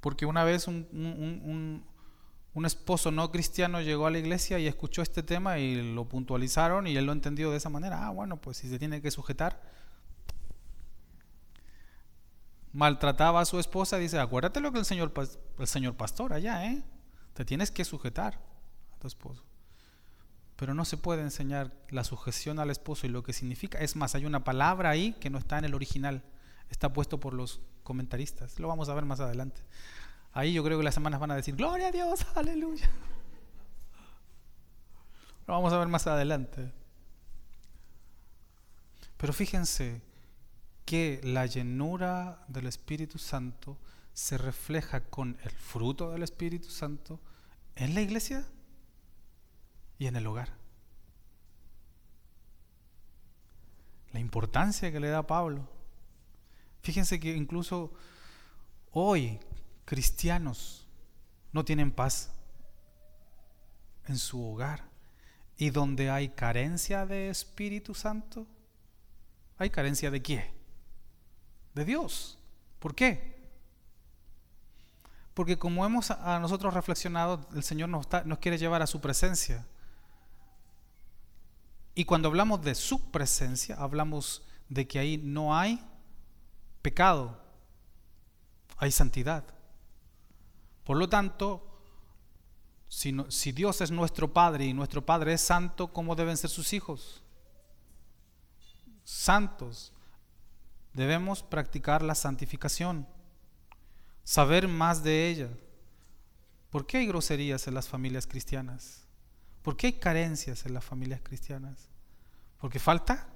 Porque 0.00 0.26
una 0.26 0.44
vez 0.44 0.68
un, 0.68 1.84
esposo 2.64 3.10
no 3.10 3.30
cristiano 3.30 3.80
llegó 3.80 4.06
a 4.06 4.10
la 4.10 4.18
iglesia 4.18 4.58
y 4.58 4.66
escuchó 4.66 5.02
este 5.02 5.22
tema 5.22 5.58
y 5.58 5.94
lo 5.94 6.08
puntualizaron 6.08 6.86
y 6.86 6.96
él 6.96 7.06
lo 7.06 7.12
entendió 7.12 7.50
de 7.50 7.56
esa 7.56 7.68
manera. 7.68 8.06
Ah, 8.06 8.10
bueno, 8.10 8.36
pues 8.36 8.56
si 8.56 8.68
se 8.68 8.78
tiene 8.78 9.02
que 9.02 9.10
sujetar. 9.10 9.60
Maltrataba 12.72 13.40
a 13.40 13.44
su 13.44 13.58
esposa, 13.58 13.96
dice, 13.96 14.18
acuérdate 14.18 14.60
lo 14.60 14.72
que 14.72 14.78
el 14.78 14.84
señor, 14.84 15.12
el 15.58 15.66
señor 15.66 15.96
pastor 15.96 16.32
allá, 16.32 16.66
¿eh? 16.66 16.82
Te 17.34 17.44
tienes 17.44 17.70
que 17.70 17.84
sujetar 17.84 18.40
a 18.92 18.98
tu 18.98 19.06
esposo. 19.06 19.47
Pero 20.58 20.74
no 20.74 20.84
se 20.84 20.96
puede 20.96 21.22
enseñar 21.22 21.72
la 21.88 22.02
sujeción 22.02 22.58
al 22.58 22.70
esposo 22.70 23.06
y 23.06 23.10
lo 23.10 23.22
que 23.22 23.32
significa. 23.32 23.78
Es 23.78 23.94
más, 23.94 24.16
hay 24.16 24.26
una 24.26 24.42
palabra 24.42 24.90
ahí 24.90 25.12
que 25.20 25.30
no 25.30 25.38
está 25.38 25.56
en 25.56 25.66
el 25.66 25.72
original. 25.72 26.24
Está 26.68 26.92
puesto 26.92 27.20
por 27.20 27.32
los 27.32 27.60
comentaristas. 27.84 28.58
Lo 28.58 28.66
vamos 28.66 28.88
a 28.88 28.94
ver 28.94 29.04
más 29.04 29.20
adelante. 29.20 29.60
Ahí 30.32 30.52
yo 30.52 30.64
creo 30.64 30.76
que 30.76 30.82
las 30.82 30.94
semanas 30.94 31.20
van 31.20 31.30
a 31.30 31.36
decir, 31.36 31.54
gloria 31.54 31.86
a 31.86 31.92
Dios, 31.92 32.26
aleluya. 32.34 32.90
Lo 35.46 35.54
vamos 35.54 35.72
a 35.72 35.78
ver 35.78 35.86
más 35.86 36.08
adelante. 36.08 36.72
Pero 39.16 39.32
fíjense 39.32 40.02
que 40.84 41.20
la 41.22 41.46
llenura 41.46 42.44
del 42.48 42.66
Espíritu 42.66 43.18
Santo 43.18 43.78
se 44.12 44.36
refleja 44.36 45.02
con 45.04 45.38
el 45.44 45.52
fruto 45.52 46.10
del 46.10 46.24
Espíritu 46.24 46.68
Santo 46.68 47.20
en 47.76 47.94
la 47.94 48.00
iglesia 48.00 48.44
y 49.98 50.06
en 50.06 50.16
el 50.16 50.26
hogar. 50.26 50.50
La 54.12 54.20
importancia 54.20 54.90
que 54.90 55.00
le 55.00 55.08
da 55.08 55.26
Pablo. 55.26 55.68
Fíjense 56.82 57.20
que 57.20 57.36
incluso 57.36 57.92
hoy 58.92 59.38
cristianos 59.84 60.86
no 61.52 61.64
tienen 61.64 61.92
paz 61.92 62.32
en 64.06 64.16
su 64.16 64.42
hogar. 64.42 64.88
Y 65.56 65.70
donde 65.70 66.08
hay 66.08 66.28
carencia 66.28 67.04
de 67.04 67.30
Espíritu 67.30 67.92
Santo, 67.92 68.46
¿hay 69.58 69.70
carencia 69.70 70.10
de 70.10 70.22
qué? 70.22 70.52
De 71.74 71.84
Dios. 71.84 72.38
¿Por 72.78 72.94
qué? 72.94 73.36
Porque 75.34 75.58
como 75.58 75.84
hemos 75.84 76.12
a 76.12 76.38
nosotros 76.38 76.74
reflexionado, 76.74 77.46
el 77.54 77.64
Señor 77.64 77.88
nos, 77.88 78.06
nos 78.24 78.38
quiere 78.38 78.56
llevar 78.56 78.82
a 78.82 78.86
su 78.86 79.00
presencia. 79.00 79.66
Y 81.98 82.04
cuando 82.04 82.28
hablamos 82.28 82.62
de 82.62 82.76
su 82.76 83.10
presencia, 83.10 83.74
hablamos 83.74 84.46
de 84.68 84.86
que 84.86 85.00
ahí 85.00 85.18
no 85.18 85.56
hay 85.56 85.84
pecado, 86.80 87.42
hay 88.76 88.92
santidad. 88.92 89.42
Por 90.84 90.96
lo 90.96 91.08
tanto, 91.08 91.82
si, 92.86 93.50
Dios 93.50 93.80
es 93.80 93.90
nuestro 93.90 94.32
Padre 94.32 94.66
y 94.66 94.74
nuestro 94.74 95.04
Padre 95.04 95.32
es 95.32 95.40
santo, 95.40 95.92
¿cómo 95.92 96.14
deben 96.14 96.36
ser 96.36 96.50
sus 96.50 96.72
hijos? 96.72 97.24
Santos. 99.02 99.92
Debemos 100.92 101.42
practicar 101.42 102.02
la 102.02 102.14
santificación, 102.14 103.08
saber 104.22 104.68
más 104.68 105.02
de 105.02 105.28
ella. 105.28 105.48
¿Por 106.70 106.86
qué 106.86 106.98
hay 106.98 107.08
groserías 107.08 107.66
en 107.66 107.74
las 107.74 107.88
familias 107.88 108.28
cristianas? 108.28 109.07
¿Por 109.62 109.76
qué 109.76 109.88
hay 109.88 109.92
carencias 109.94 110.64
en 110.66 110.74
las 110.74 110.84
familias 110.84 111.20
cristianas? 111.22 111.88
Porque 112.58 112.78
falta 112.78 113.28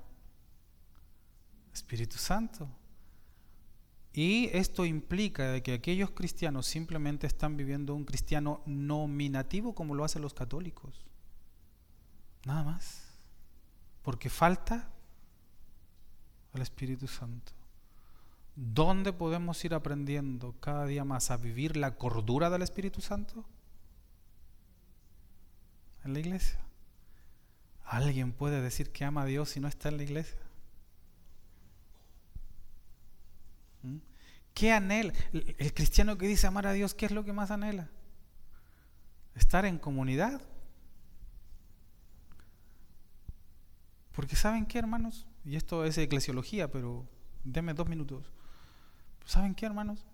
Espíritu 1.72 2.16
Santo. 2.16 2.68
Y 4.12 4.50
esto 4.52 4.84
implica 4.84 5.60
que 5.62 5.72
aquellos 5.72 6.10
cristianos 6.10 6.66
simplemente 6.66 7.26
están 7.26 7.56
viviendo 7.56 7.94
un 7.94 8.04
cristiano 8.04 8.62
nominativo 8.66 9.74
como 9.74 9.94
lo 9.94 10.04
hacen 10.04 10.22
los 10.22 10.34
católicos. 10.34 11.06
Nada 12.44 12.62
más. 12.62 13.08
Porque 14.02 14.28
falta 14.28 14.90
el 16.52 16.60
Espíritu 16.60 17.08
Santo. 17.08 17.52
¿Dónde 18.54 19.14
podemos 19.14 19.64
ir 19.64 19.72
aprendiendo 19.72 20.54
cada 20.60 20.84
día 20.84 21.04
más 21.04 21.30
a 21.30 21.38
vivir 21.38 21.78
la 21.78 21.96
cordura 21.96 22.50
del 22.50 22.60
Espíritu 22.60 23.00
Santo? 23.00 23.46
En 26.04 26.12
la 26.12 26.20
iglesia. 26.20 26.58
¿Alguien 27.84 28.32
puede 28.32 28.60
decir 28.60 28.90
que 28.90 29.04
ama 29.04 29.22
a 29.22 29.26
Dios 29.26 29.50
si 29.50 29.60
no 29.60 29.68
está 29.68 29.88
en 29.88 29.96
la 29.96 30.02
iglesia? 30.02 30.38
¿Mm? 33.82 33.98
¿Qué 34.54 34.72
anhela? 34.72 35.12
El, 35.32 35.74
cristiano 35.74 36.16
que 36.16 36.26
dice 36.26 36.46
amar 36.46 36.66
a 36.66 36.72
Dios, 36.72 36.94
¿qué 36.94 37.06
es 37.06 37.12
lo 37.12 37.24
que 37.24 37.32
más 37.32 37.50
anhela? 37.50 37.88
estar 39.34 39.64
en 39.64 39.78
comunidad. 39.78 40.40
Porque 44.12 44.36
¿saben 44.36 44.66
qué, 44.66 44.78
hermanos? 44.78 45.26
Y 45.44 45.56
esto 45.56 45.84
es 45.84 45.96
eclesiología, 45.98 46.70
pero 46.70 47.08
denme 47.44 47.74
dos 47.74 47.88
minutos. 47.88 48.30
¿Saben 49.24 49.54
qué, 49.54 49.66
hermanos? 49.66 50.04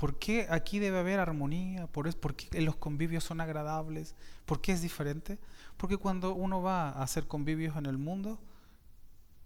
¿Por 0.00 0.18
qué 0.18 0.46
aquí 0.48 0.78
debe 0.78 0.98
haber 0.98 1.20
armonía? 1.20 1.86
¿Por, 1.86 2.10
¿Por 2.16 2.34
qué 2.34 2.58
los 2.62 2.74
convivios 2.76 3.22
son 3.22 3.42
agradables? 3.42 4.14
¿Por 4.46 4.62
qué 4.62 4.72
es 4.72 4.80
diferente? 4.80 5.38
Porque 5.76 5.98
cuando 5.98 6.32
uno 6.32 6.62
va 6.62 6.88
a 6.88 7.02
hacer 7.02 7.26
convivios 7.26 7.76
en 7.76 7.84
el 7.84 7.98
mundo, 7.98 8.38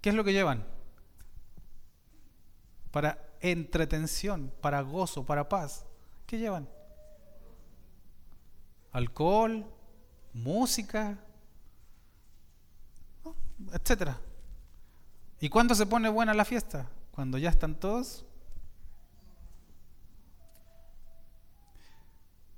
¿qué 0.01 0.11
es 0.11 0.15
lo 0.15 0.23
que 0.23 0.33
llevan? 0.33 0.65
Para 2.93 3.19
entretención, 3.41 4.53
para 4.61 4.81
gozo, 4.83 5.27
para 5.27 5.49
paz. 5.49 5.87
¿Qué 6.25 6.39
llevan? 6.39 6.69
Alcohol, 8.93 9.67
música, 10.35 11.19
etcétera. 13.73 14.21
¿Y 15.41 15.49
cuándo 15.49 15.75
se 15.75 15.85
pone 15.85 16.09
buena 16.09 16.33
la 16.33 16.45
fiesta? 16.45 16.89
Cuando 17.11 17.39
ya 17.39 17.51
están 17.51 17.75
todos 17.75 18.25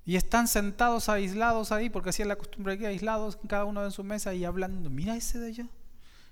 Y 0.06 0.14
están 0.14 0.46
sentados 0.46 1.08
aislados 1.08 1.72
ahí, 1.72 1.90
porque 1.90 2.10
así 2.10 2.22
es 2.22 2.28
la 2.28 2.36
costumbre 2.36 2.74
aquí, 2.74 2.86
aislados, 2.86 3.36
cada 3.48 3.64
uno 3.64 3.84
en 3.84 3.90
su 3.90 4.04
mesa 4.04 4.32
y 4.32 4.44
hablando. 4.44 4.88
Mira 4.88 5.16
ese 5.16 5.40
de 5.40 5.48
allá. 5.48 5.68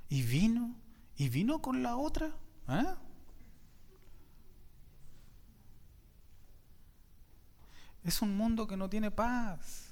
Y 0.08 0.22
vino, 0.22 0.76
y 1.16 1.28
vino 1.28 1.60
con 1.60 1.82
la 1.82 1.96
otra. 1.96 2.30
¿eh? 2.68 2.94
Es 8.04 8.22
un 8.22 8.36
mundo 8.36 8.64
que 8.68 8.76
no 8.76 8.88
tiene 8.88 9.10
paz. 9.10 9.90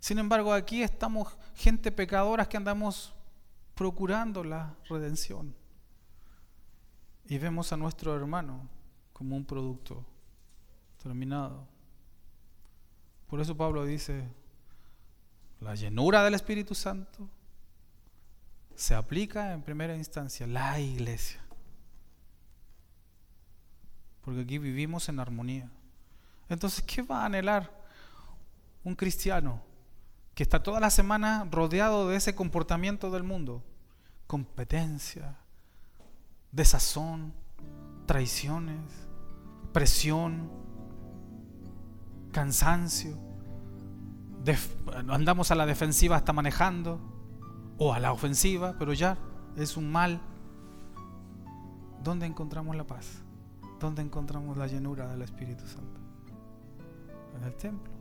Sin 0.00 0.18
embargo, 0.18 0.52
aquí 0.52 0.82
estamos 0.82 1.34
gente 1.54 1.90
pecadoras 1.90 2.46
que 2.46 2.58
andamos 2.58 3.14
procurando 3.74 4.44
la 4.44 4.74
redención. 4.86 5.54
Y 7.26 7.38
vemos 7.38 7.72
a 7.72 7.78
nuestro 7.78 8.14
hermano 8.14 8.68
como 9.14 9.34
un 9.34 9.46
producto 9.46 10.04
terminado. 11.04 11.68
Por 13.28 13.38
eso 13.38 13.54
Pablo 13.54 13.84
dice, 13.84 14.26
la 15.60 15.74
llenura 15.74 16.24
del 16.24 16.32
Espíritu 16.32 16.74
Santo 16.74 17.28
se 18.74 18.94
aplica 18.94 19.52
en 19.52 19.62
primera 19.62 19.94
instancia 19.94 20.46
la 20.46 20.80
iglesia. 20.80 21.44
Porque 24.22 24.40
aquí 24.40 24.56
vivimos 24.56 25.08
en 25.10 25.20
armonía. 25.20 25.70
Entonces, 26.48 26.82
¿qué 26.82 27.02
va 27.02 27.22
a 27.22 27.26
anhelar 27.26 27.70
un 28.82 28.94
cristiano 28.94 29.62
que 30.34 30.42
está 30.42 30.62
toda 30.62 30.80
la 30.80 30.90
semana 30.90 31.46
rodeado 31.50 32.08
de 32.08 32.16
ese 32.16 32.34
comportamiento 32.34 33.10
del 33.10 33.24
mundo? 33.24 33.62
Competencia, 34.26 35.36
desazón, 36.50 37.34
traiciones, 38.06 38.80
presión, 39.74 40.50
cansancio, 42.34 43.16
andamos 45.08 45.50
a 45.50 45.54
la 45.54 45.64
defensiva 45.64 46.16
hasta 46.16 46.34
manejando, 46.34 47.00
o 47.78 47.94
a 47.94 48.00
la 48.00 48.12
ofensiva, 48.12 48.74
pero 48.78 48.92
ya 48.92 49.16
es 49.56 49.76
un 49.76 49.90
mal. 49.90 50.20
¿Dónde 52.02 52.26
encontramos 52.26 52.76
la 52.76 52.84
paz? 52.84 53.22
¿Dónde 53.80 54.02
encontramos 54.02 54.56
la 54.56 54.66
llenura 54.66 55.08
del 55.08 55.22
Espíritu 55.22 55.66
Santo? 55.66 56.00
En 57.36 57.44
el 57.44 57.54
templo. 57.54 57.92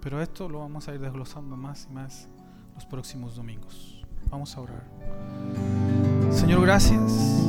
Pero 0.00 0.20
esto 0.20 0.48
lo 0.48 0.60
vamos 0.60 0.86
a 0.88 0.94
ir 0.94 1.00
desglosando 1.00 1.56
más 1.56 1.86
y 1.90 1.94
más 1.94 2.28
los 2.74 2.86
próximos 2.86 3.34
domingos. 3.34 4.04
Vamos 4.30 4.56
a 4.56 4.60
orar. 4.60 4.84
Señor, 6.30 6.60
gracias 6.62 7.46